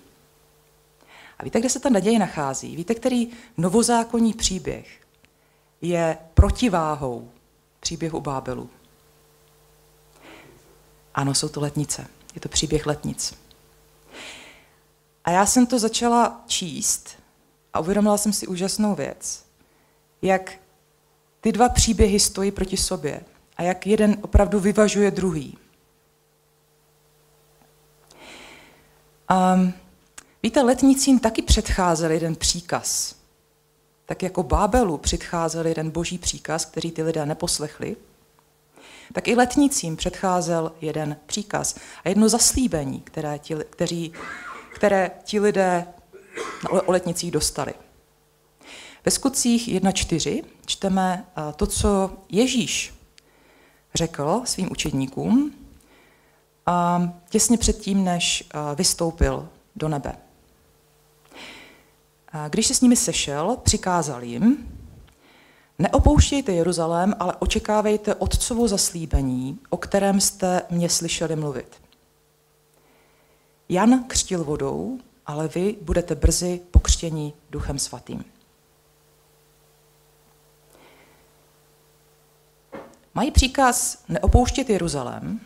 A 1.39 1.43
víte, 1.43 1.59
kde 1.59 1.69
se 1.69 1.79
ta 1.79 1.89
naděje 1.89 2.19
nachází? 2.19 2.75
Víte, 2.75 2.95
který 2.95 3.27
novozákonní 3.57 4.33
příběh 4.33 5.01
je 5.81 6.17
protiváhou 6.33 7.31
příběhu 7.79 8.21
Bábelu? 8.21 8.69
Ano, 11.15 11.33
jsou 11.33 11.49
to 11.49 11.61
letnice. 11.61 12.07
Je 12.35 12.41
to 12.41 12.49
příběh 12.49 12.85
letnic. 12.85 13.33
A 15.25 15.31
já 15.31 15.45
jsem 15.45 15.67
to 15.67 15.79
začala 15.79 16.41
číst 16.47 17.09
a 17.73 17.79
uvědomila 17.79 18.17
jsem 18.17 18.33
si 18.33 18.47
úžasnou 18.47 18.95
věc, 18.95 19.45
jak 20.21 20.53
ty 21.41 21.51
dva 21.51 21.69
příběhy 21.69 22.19
stojí 22.19 22.51
proti 22.51 22.77
sobě 22.77 23.21
a 23.59 23.63
jak 23.63 23.87
jeden 23.87 24.17
opravdu 24.21 24.59
vyvažuje 24.59 25.11
druhý. 25.11 25.57
Um, 29.31 29.73
Víte, 30.43 30.61
letnicím 30.61 31.19
taky 31.19 31.41
předcházel 31.41 32.11
jeden 32.11 32.35
příkaz. 32.35 33.15
Tak 34.05 34.23
jako 34.23 34.43
Bábelu 34.43 34.97
předcházel 34.97 35.67
jeden 35.67 35.89
boží 35.89 36.17
příkaz, 36.17 36.65
který 36.65 36.91
ty 36.91 37.03
lidé 37.03 37.25
neposlechli, 37.25 37.95
tak 39.13 39.27
i 39.27 39.35
letnicím 39.35 39.95
předcházel 39.95 40.71
jeden 40.81 41.17
příkaz 41.25 41.75
a 42.03 42.09
jedno 42.09 42.29
zaslíbení, 42.29 43.01
které 43.01 43.39
ti, 43.39 43.55
kteří, 43.69 44.13
které 44.73 45.11
ti 45.23 45.39
lidé 45.39 45.87
o 46.71 46.91
letnicích 46.91 47.31
dostali. 47.31 47.73
Ve 49.05 49.11
skutcích 49.11 49.67
1.4 49.67 50.43
čteme 50.65 51.25
eh, 51.37 51.53
to, 51.53 51.67
co 51.67 52.11
Ježíš 52.29 52.98
řekl 53.95 54.41
svým 54.45 54.71
učedníkům 54.71 55.53
a 56.65 57.01
těsně 57.29 57.57
předtím, 57.57 58.03
než 58.03 58.43
eh, 58.53 58.75
vystoupil 58.75 59.49
do 59.75 59.89
nebe. 59.89 60.15
Když 62.49 62.67
se 62.67 62.75
s 62.75 62.81
nimi 62.81 62.95
sešel, 62.95 63.57
přikázal 63.63 64.23
jim, 64.23 64.67
neopouštějte 65.79 66.51
Jeruzalém, 66.51 67.15
ale 67.19 67.35
očekávejte 67.39 68.15
otcovo 68.15 68.67
zaslíbení, 68.67 69.59
o 69.69 69.77
kterém 69.77 70.21
jste 70.21 70.61
mě 70.69 70.89
slyšeli 70.89 71.35
mluvit. 71.35 71.81
Jan 73.69 74.03
křtil 74.07 74.43
vodou, 74.43 74.99
ale 75.25 75.47
vy 75.47 75.75
budete 75.81 76.15
brzy 76.15 76.61
pokřtěni 76.71 77.33
duchem 77.49 77.79
svatým. 77.79 78.25
Mají 83.19 83.31
příkaz 83.31 84.03
neopouštět 84.09 84.69
Jeruzalém, 84.69 85.39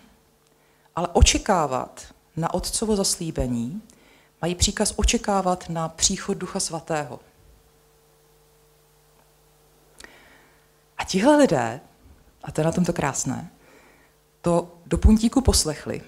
ale 0.95 1.07
očekávat 1.13 2.13
na 2.35 2.53
otcovo 2.53 2.95
zaslíbení, 2.95 3.81
mají 4.41 4.55
příkaz 4.55 4.93
očekávat 4.95 5.69
na 5.69 5.89
příchod 5.89 6.37
Ducha 6.37 6.59
Svatého. 6.59 7.19
A 10.97 11.03
tihle 11.03 11.35
lidé, 11.35 11.79
a 12.43 12.51
to 12.51 12.61
je 12.61 12.65
na 12.65 12.71
tomto 12.71 12.93
krásné, 12.93 13.49
to 14.41 14.75
do 14.85 14.97
puntíku 14.97 15.41
poslechli. 15.41 16.01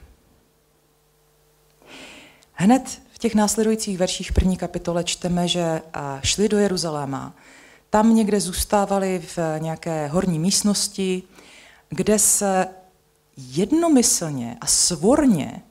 Hned 2.53 3.01
v 3.13 3.17
těch 3.17 3.35
následujících 3.35 3.97
verších 3.97 4.33
první 4.33 4.57
kapitole 4.57 5.03
čteme, 5.03 5.47
že 5.47 5.81
šli 6.23 6.49
do 6.49 6.57
Jeruzaléma, 6.57 7.33
tam 7.89 8.15
někde 8.15 8.39
zůstávali 8.39 9.19
v 9.35 9.39
nějaké 9.59 10.07
horní 10.07 10.39
místnosti, 10.39 11.23
kde 11.89 12.19
se 12.19 12.67
jednomyslně 13.37 14.57
a 14.61 14.67
svorně 14.67 15.61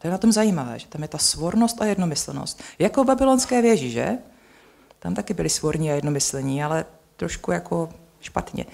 to 0.00 0.06
je 0.06 0.10
na 0.10 0.18
tom 0.18 0.32
zajímavé, 0.32 0.78
že 0.78 0.86
tam 0.86 1.02
je 1.02 1.08
ta 1.08 1.18
svornost 1.18 1.82
a 1.82 1.84
jednomyslnost. 1.84 2.62
Jako 2.78 3.04
v 3.04 3.06
babylonské 3.06 3.62
věži, 3.62 3.90
že? 3.90 4.18
Tam 4.98 5.14
taky 5.14 5.34
byli 5.34 5.48
svorní 5.48 5.90
a 5.90 5.94
jednomyslení, 5.94 6.64
ale 6.64 6.84
trošku 7.16 7.52
jako 7.52 7.88
špatně. 8.20 8.66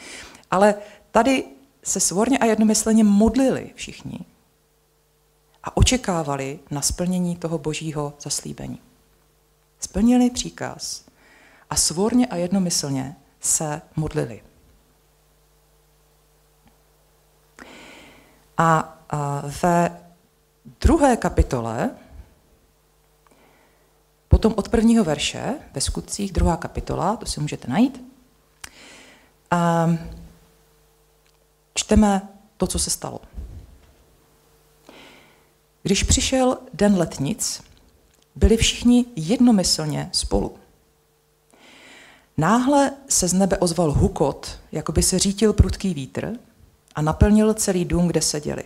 Ale 0.51 0.75
tady 1.11 1.45
se 1.83 2.01
svorně 2.01 2.39
a 2.39 2.45
jednomyslně 2.45 3.05
modlili 3.05 3.71
všichni 3.75 4.21
a 5.65 5.77
očekávali 5.77 6.59
na 6.71 6.83
splnění 6.83 7.37
toho 7.37 7.59
božího 7.59 8.15
zaslíbení. 8.21 8.81
Splnili 9.81 10.31
příkaz 10.31 11.05
a 11.71 11.77
svorně 11.77 12.27
a 12.27 12.37
jednomyslně 12.37 13.17
se 13.41 13.83
modlili. 13.97 14.43
A, 18.59 18.93
ve 19.63 20.01
druhé 20.81 21.17
kapitole, 21.17 21.91
potom 24.29 24.55
od 24.57 24.69
prvního 24.69 25.05
verše, 25.05 25.55
ve 25.75 25.81
skutcích, 25.81 26.33
druhá 26.33 26.57
kapitola, 26.57 27.17
to 27.17 27.27
si 27.27 27.41
můžete 27.41 27.69
najít, 27.69 28.05
a 29.51 29.91
čteme 31.75 32.29
to, 32.57 32.67
co 32.67 32.79
se 32.79 32.91
stalo. 32.91 33.21
Když 35.83 36.03
přišel 36.03 36.59
den 36.75 36.97
letnic, 36.97 37.63
byli 38.35 38.57
všichni 38.57 39.05
jednomyslně 39.17 40.11
spolu. 40.13 40.57
Náhle 42.37 42.93
se 43.09 43.29
z 43.29 43.33
nebe 43.33 43.59
ozval 43.59 43.93
hukot, 43.93 44.61
jako 44.73 44.93
by 44.93 45.03
se 45.03 45.19
řítil 45.19 45.53
prudký 45.53 45.95
vítr 45.95 46.33
a 46.97 47.03
naplnil 47.03 47.55
celý 47.55 47.85
dům, 47.85 48.07
kde 48.07 48.21
seděli. 48.21 48.65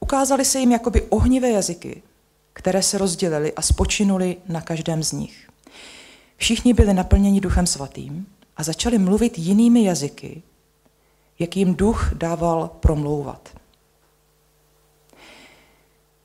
Ukázaly 0.00 0.44
se 0.44 0.58
jim 0.58 0.72
jakoby 0.72 1.02
ohnivé 1.02 1.50
jazyky, 1.50 2.02
které 2.52 2.82
se 2.82 2.98
rozdělily 2.98 3.52
a 3.52 3.62
spočinuli 3.62 4.36
na 4.48 4.60
každém 4.60 5.02
z 5.02 5.12
nich. 5.12 5.48
Všichni 6.36 6.74
byli 6.74 6.94
naplněni 6.94 7.40
duchem 7.40 7.66
svatým 7.66 8.26
a 8.56 8.62
začali 8.62 8.98
mluvit 8.98 9.38
jinými 9.38 9.84
jazyky, 9.84 10.42
jak 11.38 11.56
jim 11.56 11.74
duch 11.74 12.10
dával 12.14 12.70
promlouvat. 12.80 13.48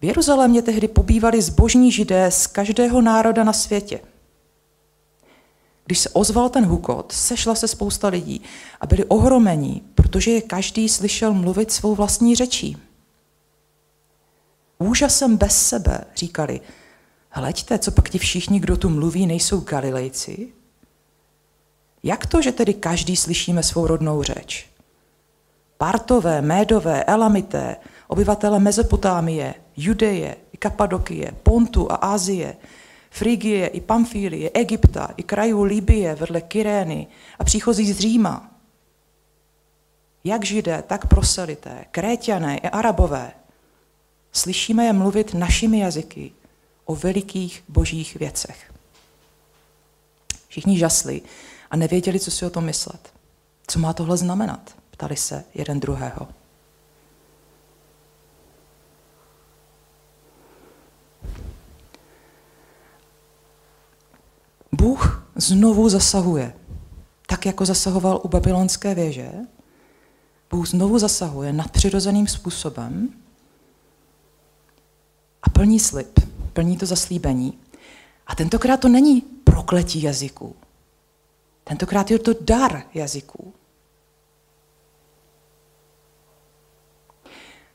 V 0.01 0.05
Jeruzalémě 0.05 0.61
tehdy 0.61 0.87
pobývali 0.87 1.41
zbožní 1.41 1.91
židé 1.91 2.31
z 2.31 2.47
každého 2.47 3.01
národa 3.01 3.43
na 3.43 3.53
světě. 3.53 3.99
Když 5.85 5.99
se 5.99 6.09
ozval 6.09 6.49
ten 6.49 6.65
hukot, 6.65 7.11
sešla 7.11 7.55
se 7.55 7.67
spousta 7.67 8.07
lidí 8.07 8.41
a 8.81 8.85
byli 8.85 9.05
ohromení, 9.05 9.81
protože 10.07 10.31
je 10.31 10.41
každý 10.41 10.89
slyšel 10.89 11.33
mluvit 11.33 11.71
svou 11.71 11.95
vlastní 11.95 12.35
řečí 12.35 12.77
úžasem 14.77 15.37
bez 15.37 15.67
sebe 15.67 16.01
říkali, 16.15 16.61
hleďte, 17.29 17.79
co 17.79 17.91
pak 17.91 18.09
ti 18.09 18.17
všichni, 18.17 18.59
kdo 18.59 18.77
tu 18.77 18.89
mluví, 18.89 19.27
nejsou 19.27 19.59
Galilejci? 19.59 20.47
Jak 22.03 22.25
to, 22.25 22.41
že 22.41 22.51
tedy 22.51 22.73
každý 22.73 23.15
slyšíme 23.15 23.63
svou 23.63 23.87
rodnou 23.87 24.23
řeč? 24.23 24.69
Partové, 25.77 26.41
Médové, 26.41 27.03
Elamité, 27.03 27.75
obyvatele 28.07 28.59
Mezopotámie, 28.59 29.53
Judeje, 29.77 30.35
i 30.51 30.57
Kapadokie, 30.57 31.31
Pontu 31.43 31.91
a 31.91 31.95
Asie, 31.95 32.55
Frigie 33.09 33.67
i 33.67 33.81
Pamfílie, 33.81 34.51
Egypta 34.53 35.09
i 35.17 35.23
krajů 35.23 35.63
Libie 35.63 36.15
vedle 36.15 36.41
Kyrény 36.41 37.07
a 37.39 37.43
příchozí 37.43 37.93
z 37.93 37.99
Říma. 37.99 38.56
Jak 40.27 40.45
židé, 40.45 40.83
tak 40.87 41.07
proselité, 41.07 41.85
kréťané 41.91 42.57
i 42.57 42.67
arabové– 42.67 43.31
Slyšíme 44.37 44.85
je 44.85 44.93
mluvit 44.93 45.33
našimi 45.33 45.79
jazyky 45.79 46.31
o 46.85 46.95
velikých 46.95 47.63
božích 47.67 48.15
věcech. 48.15 48.73
Všichni 50.47 50.77
žasli 50.77 51.21
a 51.71 51.75
nevěděli, 51.75 52.19
co 52.19 52.31
si 52.31 52.45
o 52.45 52.49
tom 52.49 52.65
myslet. 52.65 53.13
Co 53.67 53.79
má 53.79 53.93
tohle 53.93 54.17
znamenat? 54.17 54.75
Ptali 54.91 55.15
se 55.15 55.43
jeden 55.53 55.79
druhého. 55.79 56.27
Bůh 64.71 65.29
znovu 65.35 65.89
zasahuje, 65.89 66.53
tak 67.27 67.45
jako 67.45 67.65
zasahoval 67.65 68.21
u 68.23 68.27
babylonské 68.27 68.95
věže, 68.95 69.31
Bůh 70.49 70.67
znovu 70.67 70.99
zasahuje 70.99 71.53
nadpřirozeným 71.53 72.27
způsobem 72.27 73.09
a 75.43 75.49
plní 75.49 75.79
slib, 75.79 76.19
plní 76.53 76.77
to 76.77 76.85
zaslíbení. 76.85 77.59
A 78.27 78.35
tentokrát 78.35 78.79
to 78.79 78.87
není 78.87 79.21
prokletí 79.21 80.01
jazyků. 80.01 80.55
Tentokrát 81.63 82.11
je 82.11 82.19
to 82.19 82.33
dar 82.41 82.83
jazyků. 82.93 83.53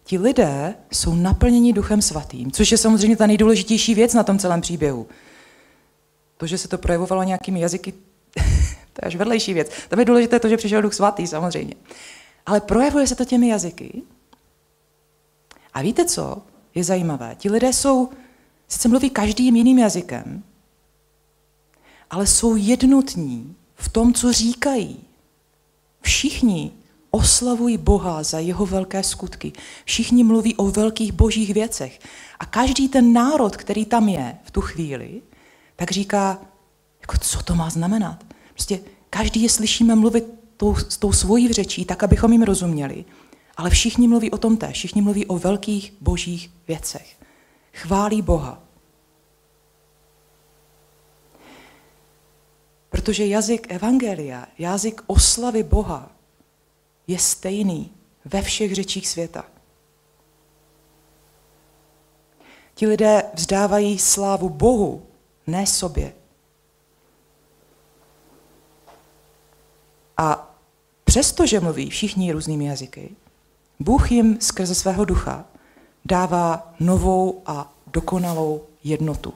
Ti 0.04 0.18
lidé 0.18 0.74
jsou 0.92 1.14
naplněni 1.14 1.72
duchem 1.72 2.02
svatým, 2.02 2.52
což 2.52 2.72
je 2.72 2.78
samozřejmě 2.78 3.16
ta 3.16 3.26
nejdůležitější 3.26 3.94
věc 3.94 4.14
na 4.14 4.22
tom 4.22 4.38
celém 4.38 4.60
příběhu. 4.60 5.06
To, 6.36 6.46
že 6.46 6.58
se 6.58 6.68
to 6.68 6.78
projevovalo 6.78 7.22
nějakými 7.22 7.60
jazyky, 7.60 7.92
to 8.92 8.98
je 9.02 9.06
až 9.06 9.16
vedlejší 9.16 9.54
věc. 9.54 9.70
Tam 9.88 9.98
je 9.98 10.04
důležité 10.04 10.40
to, 10.40 10.48
že 10.48 10.56
přišel 10.56 10.82
duch 10.82 10.94
svatý, 10.94 11.26
samozřejmě. 11.26 11.74
Ale 12.46 12.60
projevuje 12.60 13.06
se 13.06 13.14
to 13.14 13.24
těmi 13.24 13.48
jazyky. 13.48 14.02
A 15.74 15.82
víte 15.82 16.04
co 16.04 16.42
je 16.74 16.84
zajímavé? 16.84 17.36
Ti 17.38 17.50
lidé 17.50 17.72
jsou, 17.72 18.08
sice 18.68 18.88
mluví 18.88 19.10
každým 19.10 19.56
jiným 19.56 19.78
jazykem, 19.78 20.42
ale 22.10 22.26
jsou 22.26 22.56
jednotní 22.56 23.56
v 23.74 23.88
tom, 23.88 24.14
co 24.14 24.32
říkají. 24.32 25.00
Všichni 26.00 26.72
oslavují 27.10 27.78
Boha 27.78 28.22
za 28.22 28.38
jeho 28.38 28.66
velké 28.66 29.02
skutky. 29.02 29.52
Všichni 29.84 30.24
mluví 30.24 30.56
o 30.56 30.64
velkých 30.64 31.12
božích 31.12 31.54
věcech. 31.54 32.00
A 32.38 32.46
každý 32.46 32.88
ten 32.88 33.12
národ, 33.12 33.56
který 33.56 33.84
tam 33.84 34.08
je 34.08 34.38
v 34.44 34.50
tu 34.50 34.60
chvíli, 34.60 35.22
tak 35.76 35.90
říká, 35.90 36.38
jako 37.00 37.18
co 37.18 37.42
to 37.42 37.54
má 37.54 37.70
znamenat. 37.70 38.24
Prostě 38.52 38.80
každý 39.10 39.42
je 39.42 39.48
slyšíme 39.48 39.94
mluvit 39.94 40.24
tou, 40.62 40.76
s 40.76 40.96
tou 40.96 41.12
svojí 41.12 41.52
řečí, 41.52 41.84
tak, 41.84 42.02
abychom 42.02 42.32
jim 42.32 42.42
rozuměli. 42.42 43.04
Ale 43.56 43.70
všichni 43.70 44.08
mluví 44.08 44.30
o 44.30 44.38
tom 44.38 44.56
té, 44.56 44.72
všichni 44.72 45.02
mluví 45.02 45.26
o 45.26 45.38
velkých 45.38 45.94
božích 46.00 46.50
věcech. 46.68 47.16
Chválí 47.72 48.22
Boha. 48.22 48.62
Protože 52.90 53.26
jazyk 53.26 53.72
Evangelia, 53.72 54.46
jazyk 54.58 55.02
oslavy 55.06 55.62
Boha, 55.62 56.10
je 57.06 57.18
stejný 57.18 57.90
ve 58.24 58.42
všech 58.42 58.74
řečích 58.74 59.08
světa. 59.08 59.44
Ti 62.74 62.86
lidé 62.86 63.22
vzdávají 63.34 63.98
slávu 63.98 64.48
Bohu, 64.48 65.06
ne 65.46 65.66
sobě. 65.66 66.12
A 70.16 70.51
přestože 71.12 71.60
mluví 71.60 71.90
všichni 71.90 72.32
různými 72.32 72.64
jazyky, 72.64 73.10
Bůh 73.80 74.12
jim 74.12 74.40
skrze 74.40 74.74
svého 74.74 75.04
ducha 75.04 75.44
dává 76.04 76.74
novou 76.80 77.42
a 77.46 77.72
dokonalou 77.86 78.62
jednotu. 78.84 79.34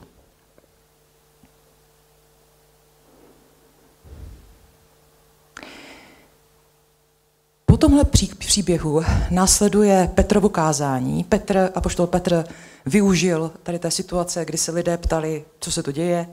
Po 7.65 7.77
tomhle 7.77 8.05
příběhu 8.37 9.03
následuje 9.31 10.11
Petrovo 10.15 10.49
kázání. 10.49 11.23
Petr, 11.23 11.71
apoštol 11.75 12.07
Petr 12.07 12.43
využil 12.85 13.51
tady 13.63 13.79
té 13.79 13.91
situace, 13.91 14.45
kdy 14.45 14.57
se 14.57 14.71
lidé 14.71 14.97
ptali, 14.97 15.45
co 15.59 15.71
se 15.71 15.83
to 15.83 15.91
děje, 15.91 16.27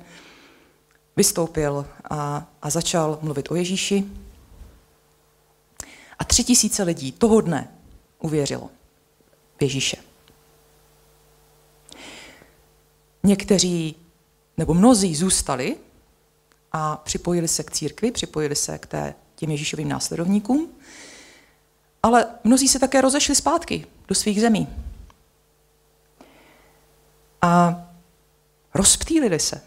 vystoupil 1.17 1.87
a, 2.11 2.49
a 2.63 2.71
začal 2.71 3.19
mluvit 3.23 3.51
o 3.51 3.55
Ježíši. 3.55 4.05
A 6.19 6.25
tři 6.25 6.45
tisíce 6.45 6.83
lidí 6.83 7.13
toho 7.13 7.41
dne 7.41 7.69
uvěřilo 8.19 8.71
v 9.59 9.63
Ježíše. 9.63 9.97
Někteří, 13.23 13.97
nebo 14.57 14.75
mnozí 14.75 15.17
zůstali 15.17 15.77
a 16.73 16.97
připojili 16.97 17.49
se 17.49 17.63
k 17.63 17.71
církvi, 17.71 18.11
připojili 18.11 18.57
se 18.57 18.79
k 18.79 18.87
té, 18.87 19.15
těm 19.35 19.51
Ježíšovým 19.51 19.89
následovníkům, 19.89 20.69
ale 22.03 22.27
mnozí 22.45 22.69
se 22.69 22.79
také 22.79 23.01
rozešli 23.01 23.35
zpátky 23.35 23.87
do 24.09 24.15
svých 24.15 24.41
zemí. 24.41 24.69
A 27.43 27.83
rozptýlili 28.75 29.41
se. 29.41 29.63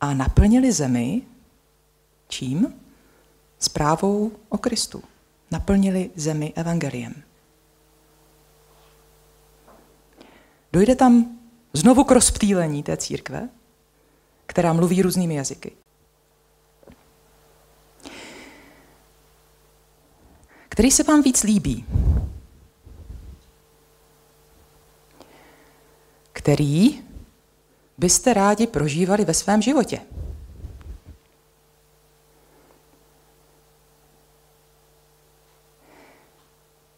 A 0.00 0.14
naplnili 0.14 0.72
zemi 0.72 1.22
čím? 2.28 2.83
Zprávou 3.64 4.32
o 4.48 4.58
Kristu. 4.58 5.02
Naplnili 5.50 6.10
zemi 6.16 6.52
evangeliem. 6.56 7.22
Dojde 10.72 10.94
tam 10.94 11.38
znovu 11.72 12.04
k 12.04 12.10
rozptýlení 12.10 12.82
té 12.82 12.96
církve, 12.96 13.48
která 14.46 14.72
mluví 14.72 15.02
různými 15.02 15.34
jazyky. 15.34 15.72
Který 20.68 20.90
se 20.90 21.02
vám 21.02 21.22
víc 21.22 21.42
líbí? 21.42 21.86
Který 26.32 27.04
byste 27.98 28.34
rádi 28.34 28.66
prožívali 28.66 29.24
ve 29.24 29.34
svém 29.34 29.62
životě? 29.62 30.00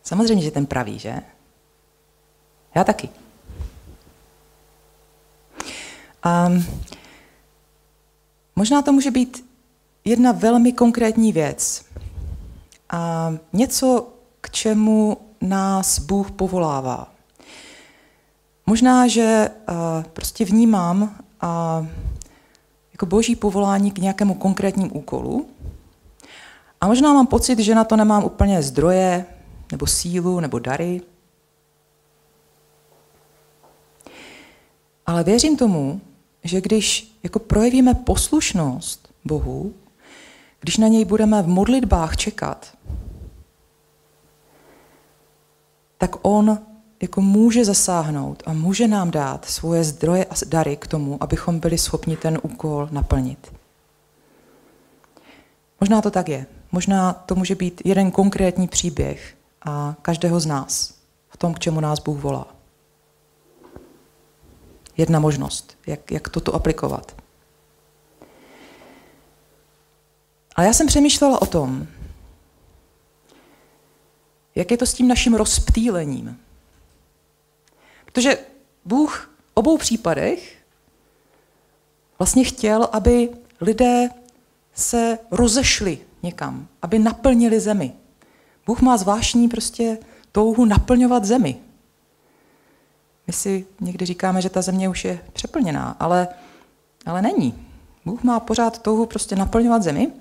Samozřejmě, 0.06 0.42
že 0.42 0.50
ten 0.50 0.66
pravý, 0.66 0.98
že? 0.98 1.22
Já 2.74 2.84
taky. 2.84 3.08
A 6.22 6.52
možná 8.56 8.82
to 8.82 8.92
může 8.92 9.10
být 9.10 9.50
jedna 10.04 10.32
velmi 10.32 10.72
konkrétní 10.72 11.32
věc. 11.32 11.84
A 12.90 13.32
něco, 13.52 14.08
k 14.40 14.50
čemu 14.50 15.16
nás 15.40 15.98
Bůh 15.98 16.30
povolává. 16.30 17.12
Možná, 18.66 19.06
že 19.08 19.50
prostě 20.12 20.44
vnímám 20.44 21.18
jako 22.92 23.06
boží 23.06 23.36
povolání 23.36 23.90
k 23.90 23.98
nějakému 23.98 24.34
konkrétnímu 24.34 24.90
úkolu. 24.92 25.46
A 26.80 26.86
možná 26.86 27.12
mám 27.12 27.26
pocit, 27.26 27.58
že 27.58 27.74
na 27.74 27.84
to 27.84 27.96
nemám 27.96 28.24
úplně 28.24 28.62
zdroje, 28.62 29.26
nebo 29.72 29.86
sílu, 29.86 30.40
nebo 30.40 30.58
dary. 30.58 31.00
Ale 35.06 35.24
věřím 35.24 35.56
tomu, 35.56 36.00
že 36.44 36.60
když 36.60 37.18
jako 37.22 37.38
projevíme 37.38 37.94
poslušnost 37.94 39.12
Bohu, 39.24 39.74
když 40.60 40.76
na 40.76 40.88
něj 40.88 41.04
budeme 41.04 41.42
v 41.42 41.48
modlitbách 41.48 42.16
čekat, 42.16 42.76
tak 45.98 46.16
on 46.22 46.58
jako 47.02 47.20
může 47.20 47.64
zasáhnout 47.64 48.42
a 48.46 48.52
může 48.52 48.88
nám 48.88 49.10
dát 49.10 49.44
svoje 49.44 49.84
zdroje 49.84 50.24
a 50.24 50.34
dary 50.46 50.76
k 50.76 50.86
tomu, 50.86 51.22
abychom 51.22 51.58
byli 51.58 51.78
schopni 51.78 52.16
ten 52.16 52.38
úkol 52.42 52.88
naplnit. 52.92 53.52
Možná 55.80 56.02
to 56.02 56.10
tak 56.10 56.28
je. 56.28 56.46
Možná 56.72 57.12
to 57.12 57.34
může 57.34 57.54
být 57.54 57.82
jeden 57.84 58.10
konkrétní 58.10 58.68
příběh 58.68 59.36
a 59.66 59.96
každého 60.02 60.40
z 60.40 60.46
nás 60.46 60.94
v 61.28 61.36
tom, 61.36 61.54
k 61.54 61.58
čemu 61.58 61.80
nás 61.80 61.98
Bůh 61.98 62.20
volá. 62.20 62.46
Jedna 64.96 65.20
možnost, 65.20 65.78
jak, 65.86 66.10
jak 66.10 66.28
toto 66.28 66.54
aplikovat. 66.54 67.22
Ale 70.56 70.66
já 70.66 70.72
jsem 70.72 70.86
přemýšlela 70.86 71.42
o 71.42 71.46
tom, 71.46 71.86
jak 74.54 74.70
je 74.70 74.76
to 74.76 74.86
s 74.86 74.94
tím 74.94 75.08
naším 75.08 75.34
rozptýlením. 75.34 76.40
Protože 78.04 78.38
Bůh 78.84 79.30
v 79.46 79.50
obou 79.54 79.78
případech 79.78 80.56
vlastně 82.18 82.44
chtěl, 82.44 82.88
aby 82.92 83.30
lidé 83.60 84.08
se 84.74 85.18
rozešli 85.30 85.98
někam, 86.22 86.68
aby 86.82 86.98
naplnili 86.98 87.60
zemi. 87.60 87.92
Bůh 88.66 88.80
má 88.80 88.96
zvláštní 88.96 89.48
prostě 89.48 89.98
touhu 90.32 90.64
naplňovat 90.64 91.24
zemi. 91.24 91.56
My 93.26 93.32
si 93.32 93.66
někdy 93.80 94.06
říkáme, 94.06 94.42
že 94.42 94.50
ta 94.50 94.62
země 94.62 94.88
už 94.88 95.04
je 95.04 95.20
přeplněná, 95.32 95.96
ale, 96.00 96.28
ale 97.06 97.22
není. 97.22 97.66
Bůh 98.04 98.22
má 98.22 98.40
pořád 98.40 98.82
touhu 98.82 99.06
prostě 99.06 99.36
naplňovat 99.36 99.82
zemi 99.82 100.12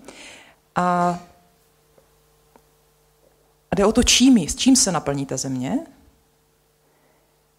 a, 0.75 1.19
a 3.71 3.75
jde 3.75 3.85
o 3.85 3.91
to, 3.91 4.03
čím, 4.03 4.37
s 4.37 4.55
čím 4.55 4.75
se 4.75 4.91
naplní 4.91 5.25
ta 5.25 5.37
země. 5.37 5.79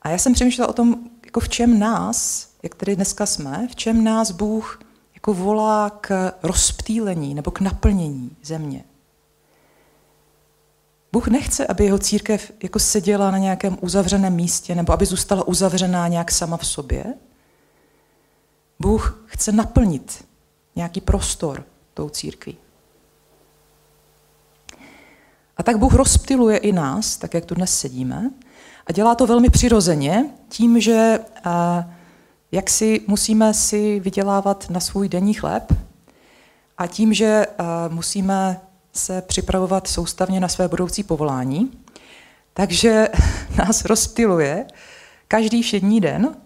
A 0.02 0.08
já 0.08 0.18
jsem 0.18 0.32
přemýšlela 0.32 0.68
o 0.68 0.72
tom, 0.72 0.96
jako 1.24 1.40
v 1.40 1.48
čem 1.48 1.78
nás, 1.78 2.48
jak 2.62 2.74
tady 2.74 2.96
dneska 2.96 3.26
jsme, 3.26 3.68
v 3.70 3.76
čem 3.76 4.04
nás 4.04 4.30
Bůh 4.30 4.80
jako 5.14 5.34
volá 5.34 5.90
k 5.90 6.32
rozptýlení 6.42 7.34
nebo 7.34 7.50
k 7.50 7.60
naplnění 7.60 8.36
země. 8.42 8.84
Bůh 11.16 11.28
nechce, 11.28 11.66
aby 11.66 11.84
jeho 11.84 11.98
církev 11.98 12.52
jako 12.62 12.78
seděla 12.78 13.30
na 13.30 13.38
nějakém 13.38 13.78
uzavřeném 13.80 14.34
místě 14.34 14.74
nebo 14.74 14.92
aby 14.92 15.06
zůstala 15.06 15.48
uzavřená 15.48 16.08
nějak 16.08 16.30
sama 16.30 16.56
v 16.56 16.66
sobě. 16.66 17.04
Bůh 18.78 19.24
chce 19.26 19.52
naplnit 19.52 20.24
nějaký 20.76 21.00
prostor 21.00 21.64
tou 21.94 22.08
církví. 22.08 22.56
A 25.56 25.62
tak 25.62 25.78
Bůh 25.78 25.94
rozptiluje 25.94 26.56
i 26.56 26.72
nás, 26.72 27.16
tak 27.16 27.34
jak 27.34 27.44
tu 27.44 27.54
dnes 27.54 27.78
sedíme, 27.78 28.30
a 28.86 28.92
dělá 28.92 29.14
to 29.14 29.26
velmi 29.26 29.50
přirozeně, 29.50 30.30
tím, 30.48 30.80
že 30.80 31.18
jak 32.52 32.70
si 32.70 33.00
musíme 33.06 33.54
si 33.54 34.00
vydělávat 34.00 34.70
na 34.70 34.80
svůj 34.80 35.08
denní 35.08 35.34
chléb 35.34 35.72
a 36.78 36.86
tím, 36.86 37.14
že 37.14 37.46
musíme 37.88 38.60
se 38.96 39.22
připravovat 39.22 39.88
soustavně 39.88 40.40
na 40.40 40.48
své 40.48 40.68
budoucí 40.68 41.02
povolání. 41.02 41.70
Takže 42.54 43.08
nás 43.58 43.84
rozptiluje 43.84 44.66
každý 45.28 45.62
všední 45.62 46.00
den 46.00 46.36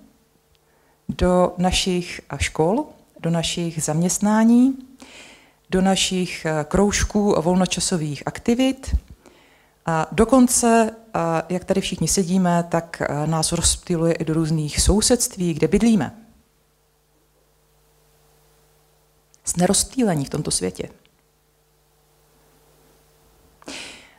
do 1.08 1.54
našich 1.58 2.20
škol, 2.36 2.84
do 3.20 3.30
našich 3.30 3.82
zaměstnání, 3.82 4.78
do 5.70 5.80
našich 5.80 6.46
kroužků 6.68 7.38
a 7.38 7.40
volnočasových 7.40 8.22
aktivit. 8.26 8.96
A 9.86 10.06
dokonce, 10.12 10.90
jak 11.48 11.64
tady 11.64 11.80
všichni 11.80 12.08
sedíme, 12.08 12.64
tak 12.68 13.02
nás 13.26 13.52
rozptiluje 13.52 14.12
i 14.12 14.24
do 14.24 14.34
různých 14.34 14.80
sousedství, 14.80 15.54
kde 15.54 15.68
bydlíme. 15.68 16.16
Jsme 19.44 19.66
rozptýlení 19.66 20.24
v 20.24 20.30
tomto 20.30 20.50
světě. 20.50 20.88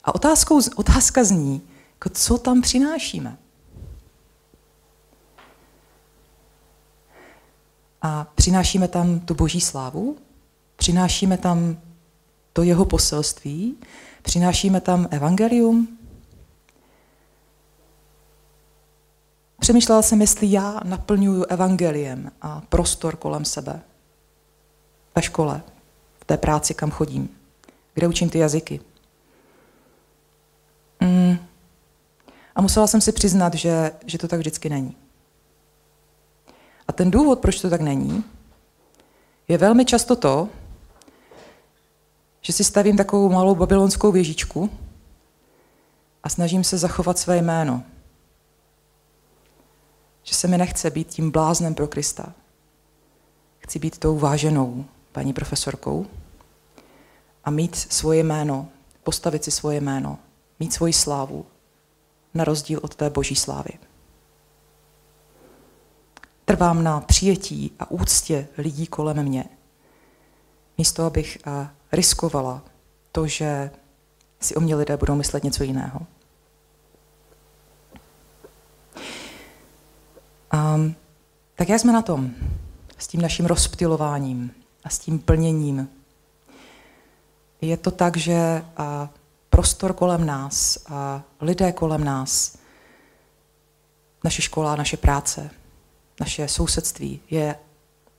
A 0.04 0.16
otázkou, 0.16 0.60
otázka 0.76 1.24
zní, 1.24 1.62
jako 1.94 2.10
co 2.10 2.38
tam 2.38 2.62
přinášíme. 2.62 3.38
A 8.02 8.28
přinášíme 8.36 8.88
tam 8.88 9.20
tu 9.20 9.34
boží 9.34 9.62
slávu, 9.62 10.18
přinášíme 10.76 11.38
tam 11.38 11.78
to 12.54 12.64
jeho 12.64 12.86
poselství, 12.86 13.78
přinášíme 14.22 14.82
tam 14.82 15.08
evangelium. 15.12 15.98
Přemýšlela 19.60 20.02
jsem, 20.02 20.22
jestli 20.22 20.52
já 20.52 20.80
naplňuju 20.84 21.44
evangeliem 21.44 22.32
a 22.42 22.62
prostor 22.70 23.16
kolem 23.16 23.46
sebe. 23.46 23.82
Ve 25.16 25.22
škole, 25.22 25.62
v 26.20 26.26
té 26.26 26.38
práci, 26.38 26.74
kam 26.74 26.92
chodím, 26.92 27.30
kde 27.94 28.08
učím 28.08 28.30
ty 28.30 28.38
jazyky. 28.38 28.91
A 32.56 32.62
musela 32.62 32.88
jsem 32.88 33.02
si 33.02 33.12
přiznat, 33.12 33.54
že, 33.54 33.92
že 34.06 34.18
to 34.18 34.28
tak 34.28 34.40
vždycky 34.40 34.70
není. 34.70 34.96
A 36.88 36.92
ten 36.94 37.12
důvod, 37.12 37.40
proč 37.40 37.62
to 37.62 37.70
tak 37.70 37.82
není, 37.82 38.24
je 39.48 39.58
velmi 39.58 39.86
často 39.86 40.16
to, 40.16 40.50
že 42.42 42.54
si 42.54 42.64
stavím 42.64 42.98
takovou 42.98 43.30
malou 43.30 43.56
babylonskou 43.56 44.12
věžičku 44.12 44.70
a 46.24 46.30
snažím 46.30 46.64
se 46.64 46.78
zachovat 46.78 47.18
své 47.18 47.38
jméno. 47.38 47.84
Že 50.24 50.36
se 50.36 50.48
mi 50.48 50.58
nechce 50.58 50.90
být 50.90 51.08
tím 51.08 51.32
bláznem 51.32 51.76
pro 51.76 51.88
Krista. 51.88 52.34
Chci 53.60 53.80
být 53.80 53.98
tou 53.98 54.18
váženou 54.18 54.86
paní 55.12 55.34
profesorkou 55.34 56.06
a 57.44 57.52
mít 57.52 57.76
svoje 57.76 58.24
jméno, 58.24 58.68
postavit 59.04 59.44
si 59.44 59.52
svoje 59.52 59.82
jméno 59.82 60.20
mít 60.60 60.74
svoji 60.74 60.94
slávu, 60.94 61.46
na 62.34 62.44
rozdíl 62.44 62.80
od 62.84 62.96
té 62.96 63.10
boží 63.10 63.36
slávy. 63.36 63.72
Trvám 66.46 66.84
na 66.84 67.02
přijetí 67.02 67.72
a 67.80 67.92
úctě 67.92 68.48
lidí 68.58 68.88
kolem 68.88 69.24
mě, 69.24 69.46
místo 70.78 71.04
abych 71.04 71.38
eh, 71.48 71.70
riskovala 71.92 72.62
to, 73.12 73.28
že 73.28 73.72
si 74.40 74.56
o 74.56 74.60
mě 74.60 74.76
lidé 74.76 74.98
budou 74.98 75.16
myslet 75.16 75.44
něco 75.44 75.64
jiného. 75.64 76.00
A, 80.52 80.80
tak 81.56 81.70
jak 81.70 81.80
jsme 81.80 81.94
na 81.94 82.02
tom 82.02 82.32
s 82.98 83.08
tím 83.08 83.22
naším 83.22 83.46
rozptilováním 83.46 84.52
a 84.84 84.90
s 84.90 85.00
tím 85.00 85.20
plněním? 85.20 85.90
Je 87.62 87.78
to 87.78 87.92
tak, 87.92 88.18
že 88.18 88.66
a, 88.78 89.10
prostor 89.52 89.94
kolem 89.94 90.26
nás 90.26 90.78
a 90.90 91.24
lidé 91.42 91.72
kolem 91.72 92.04
nás, 92.04 92.58
naše 94.24 94.42
škola, 94.42 94.76
naše 94.76 94.98
práce, 94.98 95.50
naše 96.20 96.48
sousedství 96.48 97.20
je 97.30 97.56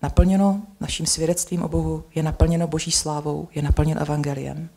naplněno 0.02 0.62
naším 0.80 1.06
svědectvím 1.06 1.62
o 1.62 1.68
Bohu, 1.68 2.04
je 2.14 2.22
naplněno 2.22 2.66
Boží 2.66 2.92
slávou, 2.92 3.48
je 3.54 3.62
naplněno 3.62 4.00
evangeliem. 4.00 4.68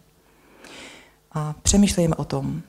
A 1.32 1.56
přemýšlejme 1.62 2.16
o 2.16 2.26
tom. 2.26 2.62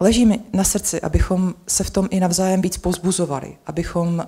Leží 0.00 0.26
mi 0.26 0.40
na 0.52 0.64
srdci, 0.64 1.00
abychom 1.00 1.54
se 1.66 1.84
v 1.84 1.90
tom 1.90 2.08
i 2.10 2.20
navzájem 2.20 2.62
víc 2.62 2.76
pozbuzovali, 2.76 3.58
abychom 3.66 4.26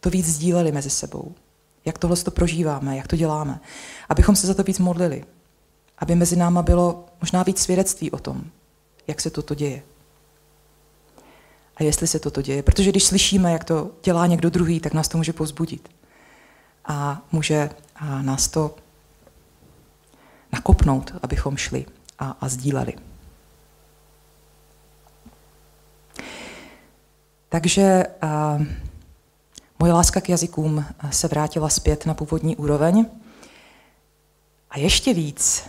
to 0.00 0.10
víc 0.10 0.26
sdíleli 0.26 0.72
mezi 0.72 0.90
sebou. 0.90 1.34
Jak 1.84 1.98
tohle 1.98 2.16
to 2.16 2.30
prožíváme, 2.30 2.96
jak 2.96 3.06
to 3.06 3.16
děláme. 3.16 3.60
Abychom 4.08 4.36
se 4.36 4.46
za 4.46 4.54
to 4.54 4.62
víc 4.62 4.78
modlili, 4.78 5.24
aby 5.98 6.14
mezi 6.14 6.36
náma 6.36 6.62
bylo 6.62 7.04
možná 7.20 7.42
víc 7.42 7.58
svědectví 7.58 8.10
o 8.10 8.18
tom, 8.18 8.44
jak 9.06 9.20
se 9.20 9.30
toto 9.30 9.54
děje. 9.54 9.82
A 11.76 11.82
jestli 11.82 12.06
se 12.06 12.18
toto 12.18 12.42
děje. 12.42 12.62
Protože 12.62 12.90
když 12.90 13.04
slyšíme, 13.04 13.52
jak 13.52 13.64
to 13.64 13.90
dělá 14.02 14.26
někdo 14.26 14.50
druhý, 14.50 14.80
tak 14.80 14.94
nás 14.94 15.08
to 15.08 15.18
může 15.18 15.32
pozbudit. 15.32 15.88
A 16.84 17.22
může 17.32 17.70
a 17.96 18.22
nás 18.22 18.48
to 18.48 18.74
nakopnout, 20.52 21.12
abychom 21.22 21.56
šli 21.56 21.86
a, 22.18 22.36
a 22.40 22.48
sdíleli. 22.48 22.94
Takže 27.48 28.06
a, 28.22 28.58
moje 29.78 29.92
láska 29.92 30.20
k 30.20 30.28
jazykům 30.28 30.84
se 31.10 31.28
vrátila 31.28 31.68
zpět 31.68 32.06
na 32.06 32.14
původní 32.14 32.56
úroveň. 32.56 33.06
A 34.70 34.78
ještě 34.78 35.14
víc 35.14 35.62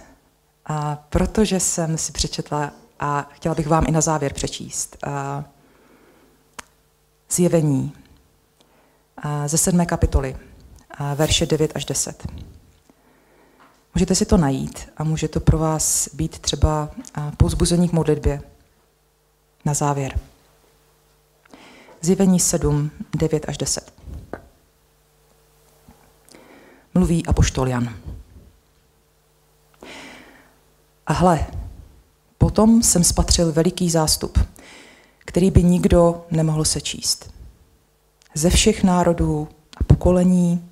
a 0.67 0.95
protože 1.09 1.59
jsem 1.59 1.97
si 1.97 2.11
přečetla 2.11 2.71
a 2.99 3.29
chtěla 3.31 3.55
bych 3.55 3.67
vám 3.67 3.87
i 3.87 3.91
na 3.91 4.01
závěr 4.01 4.33
přečíst 4.33 4.97
a 5.03 5.43
zjevení 7.29 7.93
a 9.17 9.47
ze 9.47 9.57
sedmé 9.57 9.85
kapitoly, 9.85 10.37
a 10.91 11.13
verše 11.13 11.45
9 11.45 11.71
až 11.75 11.85
10. 11.85 12.27
Můžete 13.95 14.15
si 14.15 14.25
to 14.25 14.37
najít 14.37 14.89
a 14.97 15.03
může 15.03 15.27
to 15.27 15.39
pro 15.39 15.57
vás 15.57 16.09
být 16.13 16.39
třeba 16.39 16.89
pouzbuzení 17.37 17.89
k 17.89 17.93
modlitbě 17.93 18.41
na 19.65 19.73
závěr. 19.73 20.19
Zjevení 22.01 22.39
7, 22.39 22.91
9 23.17 23.49
až 23.49 23.57
10. 23.57 23.93
Mluví 26.93 27.25
apoštol 27.25 27.67
Jan. 27.67 27.97
A 31.07 31.13
hle, 31.13 31.47
potom 32.37 32.83
jsem 32.83 33.03
spatřil 33.03 33.51
veliký 33.51 33.89
zástup, 33.89 34.39
který 35.19 35.51
by 35.51 35.63
nikdo 35.63 36.25
nemohl 36.31 36.65
sečíst. 36.65 37.33
Ze 38.33 38.49
všech 38.49 38.83
národů 38.83 39.47
a 39.77 39.83
pokolení 39.83 40.69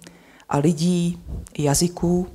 a 0.50 0.58
lidí 0.58 1.24
i 1.54 1.63
jazyků, 1.63 2.28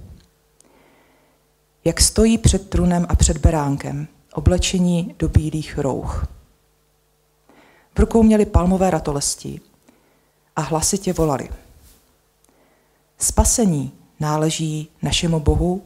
jak 1.85 2.01
stojí 2.01 2.39
před 2.39 2.71
trunem 2.71 3.07
a 3.09 3.15
před 3.15 3.39
beránkem, 3.39 4.09
oblečení 4.35 5.15
do 5.19 5.29
bílých 5.29 5.79
rouch. 5.79 6.27
V 7.95 7.99
rukou 7.99 8.23
měli 8.23 8.47
palmové 8.47 8.91
ratolesti 8.91 9.61
a 10.57 10.61
hlasitě 10.61 11.13
volali. 11.13 11.49
Spasení 13.19 13.93
náleží 14.21 14.89
našemu 15.03 15.41
Bohu, 15.41 15.83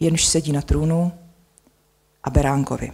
jenž 0.00 0.26
sedí 0.26 0.52
na 0.52 0.62
trůnu 0.62 1.12
a 2.24 2.30
Beránkovi. 2.30 2.92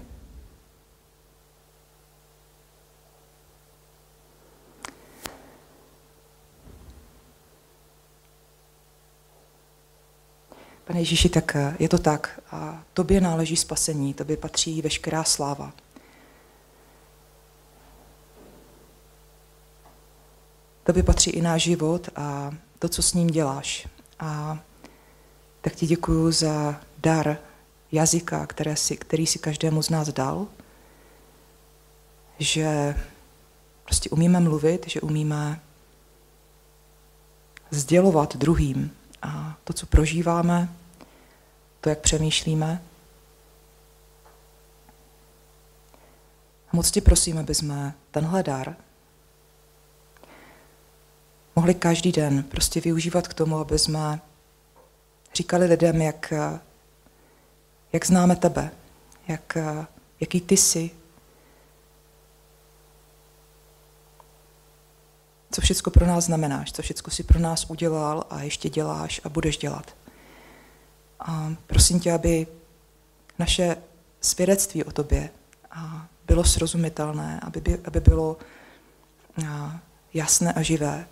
Pane 10.87 10.99
Ježíši, 10.99 11.29
tak 11.29 11.57
eh, 11.57 11.77
je 11.79 11.89
to 11.89 11.99
tak. 11.99 12.41
A 12.51 12.83
tobě 12.93 13.21
náleží 13.21 13.57
spasení, 13.57 14.15
tobě 14.15 14.37
patří 14.37 14.83
veškerá 14.83 15.25
sláva. 15.25 15.73
Tobě 20.85 21.03
patří 21.03 21.31
i 21.31 21.43
náš 21.43 21.63
život 21.63 22.09
a 22.17 22.55
to, 22.79 22.89
co 22.89 23.03
s 23.03 23.15
ním 23.15 23.27
děláš. 23.27 23.89
A 24.19 24.59
tak 25.61 25.75
ti 25.75 25.87
děkuju 25.87 26.33
za 26.33 26.81
dar 26.99 27.39
jazyka, 27.93 28.47
které 28.47 28.77
si, 28.77 28.97
který 28.97 29.27
si 29.27 29.39
každému 29.39 29.83
z 29.83 29.91
nás 29.91 30.09
dal, 30.09 30.47
že 32.39 32.97
prostě 33.85 34.11
umíme 34.11 34.41
mluvit, 34.41 34.89
že 34.89 35.01
umíme 35.01 35.61
sdělovat 37.71 38.37
druhým 38.37 38.97
a 39.23 39.59
to, 39.65 39.73
co 39.73 39.87
prožíváme, 39.87 40.69
to, 41.81 41.89
jak 41.89 41.99
přemýšlíme. 41.99 42.83
Moc 46.73 46.91
ti 46.91 47.01
prosím, 47.01 47.39
aby 47.39 47.55
jsme 47.55 47.95
tenhle 48.11 48.43
dar 48.43 48.77
mohli 51.57 51.75
každý 51.75 52.13
den 52.13 52.43
prostě 52.43 52.81
využívat 52.81 53.29
k 53.29 53.35
tomu, 53.35 53.59
aby 53.59 53.79
jsme 53.79 54.21
říkali 55.35 55.67
lidem, 55.67 56.03
jak, 56.03 56.33
jak 57.97 58.07
známe 58.07 58.37
tebe, 58.37 58.71
jak, 59.29 59.57
jaký 60.21 60.41
ty 60.41 60.57
jsi, 60.57 60.91
co 65.53 65.61
všechno 65.61 65.93
pro 65.93 66.07
nás 66.07 66.25
znamenáš, 66.25 66.73
co 66.73 66.83
všechno 66.83 67.11
si 67.11 67.23
pro 67.23 67.39
nás 67.39 67.65
udělal 67.71 68.25
a 68.31 68.43
ještě 68.43 68.69
děláš 68.69 69.21
a 69.25 69.29
budeš 69.29 69.59
dělat. 69.59 69.97
A 71.21 71.55
prosím 71.67 72.01
tě, 72.01 72.13
aby 72.13 72.47
naše 73.39 73.77
svědectví 74.21 74.85
o 74.85 74.93
tobě 74.93 75.31
bylo 76.27 76.45
srozumitelné, 76.45 77.41
aby, 77.43 77.61
by, 77.61 77.79
aby 77.85 78.01
bylo 78.01 78.37
jasné 80.15 80.53
a 80.53 80.63
živé. 80.63 81.07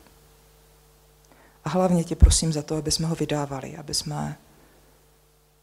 A 1.64 1.68
hlavně 1.68 2.05
tě 2.05 2.16
prosím 2.16 2.53
za 2.53 2.62
to, 2.62 2.76
aby 2.76 2.91
jsme 2.91 3.07
ho 3.07 3.14
vydávali, 3.14 3.76
aby 3.76 3.95
jsme 3.95 4.37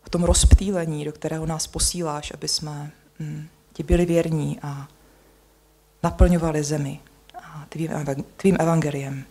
v 0.04 0.10
tom 0.10 0.24
rozptýlení, 0.24 1.06
do 1.06 1.12
kterého 1.12 1.46
nás 1.46 1.68
posíláš, 1.68 2.32
aby 2.34 2.48
jsme 2.48 2.92
hm, 3.20 3.48
ti 3.74 3.84
byli 3.84 4.06
věrní 4.06 4.60
a 4.62 4.88
naplňovali 6.04 6.64
zemi 6.64 7.00
a 7.44 7.66
tvým, 7.70 7.92
tvým 8.38 8.58
evangeliem. 8.60 9.24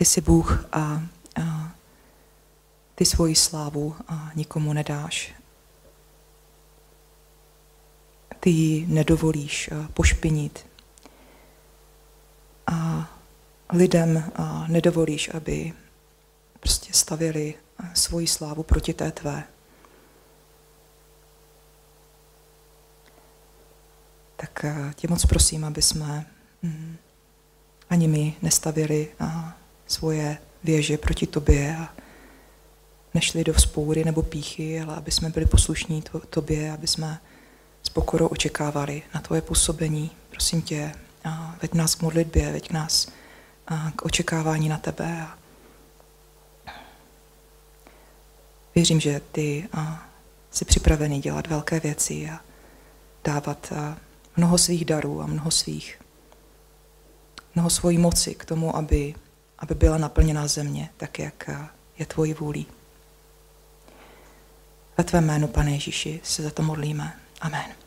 Ty 0.00 0.06
jsi 0.06 0.20
Bůh 0.20 0.64
a, 0.72 1.02
a 1.42 1.74
ty 2.94 3.04
svoji 3.04 3.34
slávu 3.34 3.96
a 4.08 4.30
nikomu 4.34 4.72
nedáš. 4.72 5.34
Ty 8.40 8.50
ji 8.50 8.86
nedovolíš 8.86 9.70
pošpinit. 9.94 10.66
A 12.66 13.10
lidem 13.72 14.32
nedovolíš, 14.68 15.30
aby 15.34 15.72
prostě 16.60 16.92
stavili 16.92 17.54
svoji 17.94 18.26
slávu 18.26 18.62
proti 18.62 18.94
té 18.94 19.10
tvé. 19.10 19.44
Tak 24.36 24.64
tě 24.94 25.08
moc 25.08 25.24
prosím, 25.26 25.64
aby 25.64 25.82
jsme 25.82 26.26
mm, 26.62 26.96
ani 27.90 28.08
my 28.08 28.36
nestavili 28.42 29.08
svoje 29.90 30.38
věže 30.64 30.98
proti 30.98 31.26
tobě 31.26 31.76
a 31.76 31.94
nešli 33.14 33.44
do 33.44 33.52
vzpoury 33.52 34.04
nebo 34.04 34.22
píchy, 34.22 34.80
ale 34.80 34.96
aby 34.96 35.10
jsme 35.10 35.28
byli 35.30 35.46
poslušní 35.46 36.04
tobě, 36.30 36.72
aby 36.72 36.86
jsme 36.86 37.20
s 37.82 37.88
pokorou 37.88 38.26
očekávali 38.26 39.02
na 39.14 39.20
tvoje 39.20 39.42
působení. 39.42 40.10
Prosím 40.30 40.62
tě, 40.62 40.92
a 41.24 41.56
veď 41.62 41.74
nás 41.74 41.94
k 41.94 42.02
modlitbě, 42.02 42.52
veď 42.52 42.70
nás 42.70 43.08
k 43.96 44.02
očekávání 44.04 44.68
na 44.68 44.78
tebe. 44.78 45.22
A 45.22 45.38
věřím, 48.74 49.00
že 49.00 49.20
ty 49.32 49.68
jsi 50.50 50.64
připravený 50.64 51.20
dělat 51.20 51.46
velké 51.46 51.80
věci 51.80 52.30
a 52.32 52.40
dávat 53.24 53.72
mnoho 54.36 54.58
svých 54.58 54.84
darů 54.84 55.22
a 55.22 55.26
mnoho 55.26 55.50
svých, 55.50 56.00
mnoho 57.54 57.70
svojí 57.70 57.98
moci 57.98 58.34
k 58.34 58.44
tomu, 58.44 58.76
aby, 58.76 59.14
aby 59.60 59.74
byla 59.74 59.98
naplněná 59.98 60.46
země, 60.46 60.90
tak 60.96 61.18
jak 61.18 61.50
je 61.98 62.06
tvojí 62.06 62.34
vůlí. 62.34 62.66
Ve 64.98 65.04
tvém 65.04 65.24
jménu, 65.24 65.48
pane 65.48 65.70
Ježíši, 65.70 66.20
se 66.22 66.42
za 66.42 66.50
to 66.50 66.62
modlíme. 66.62 67.12
Amen. 67.40 67.79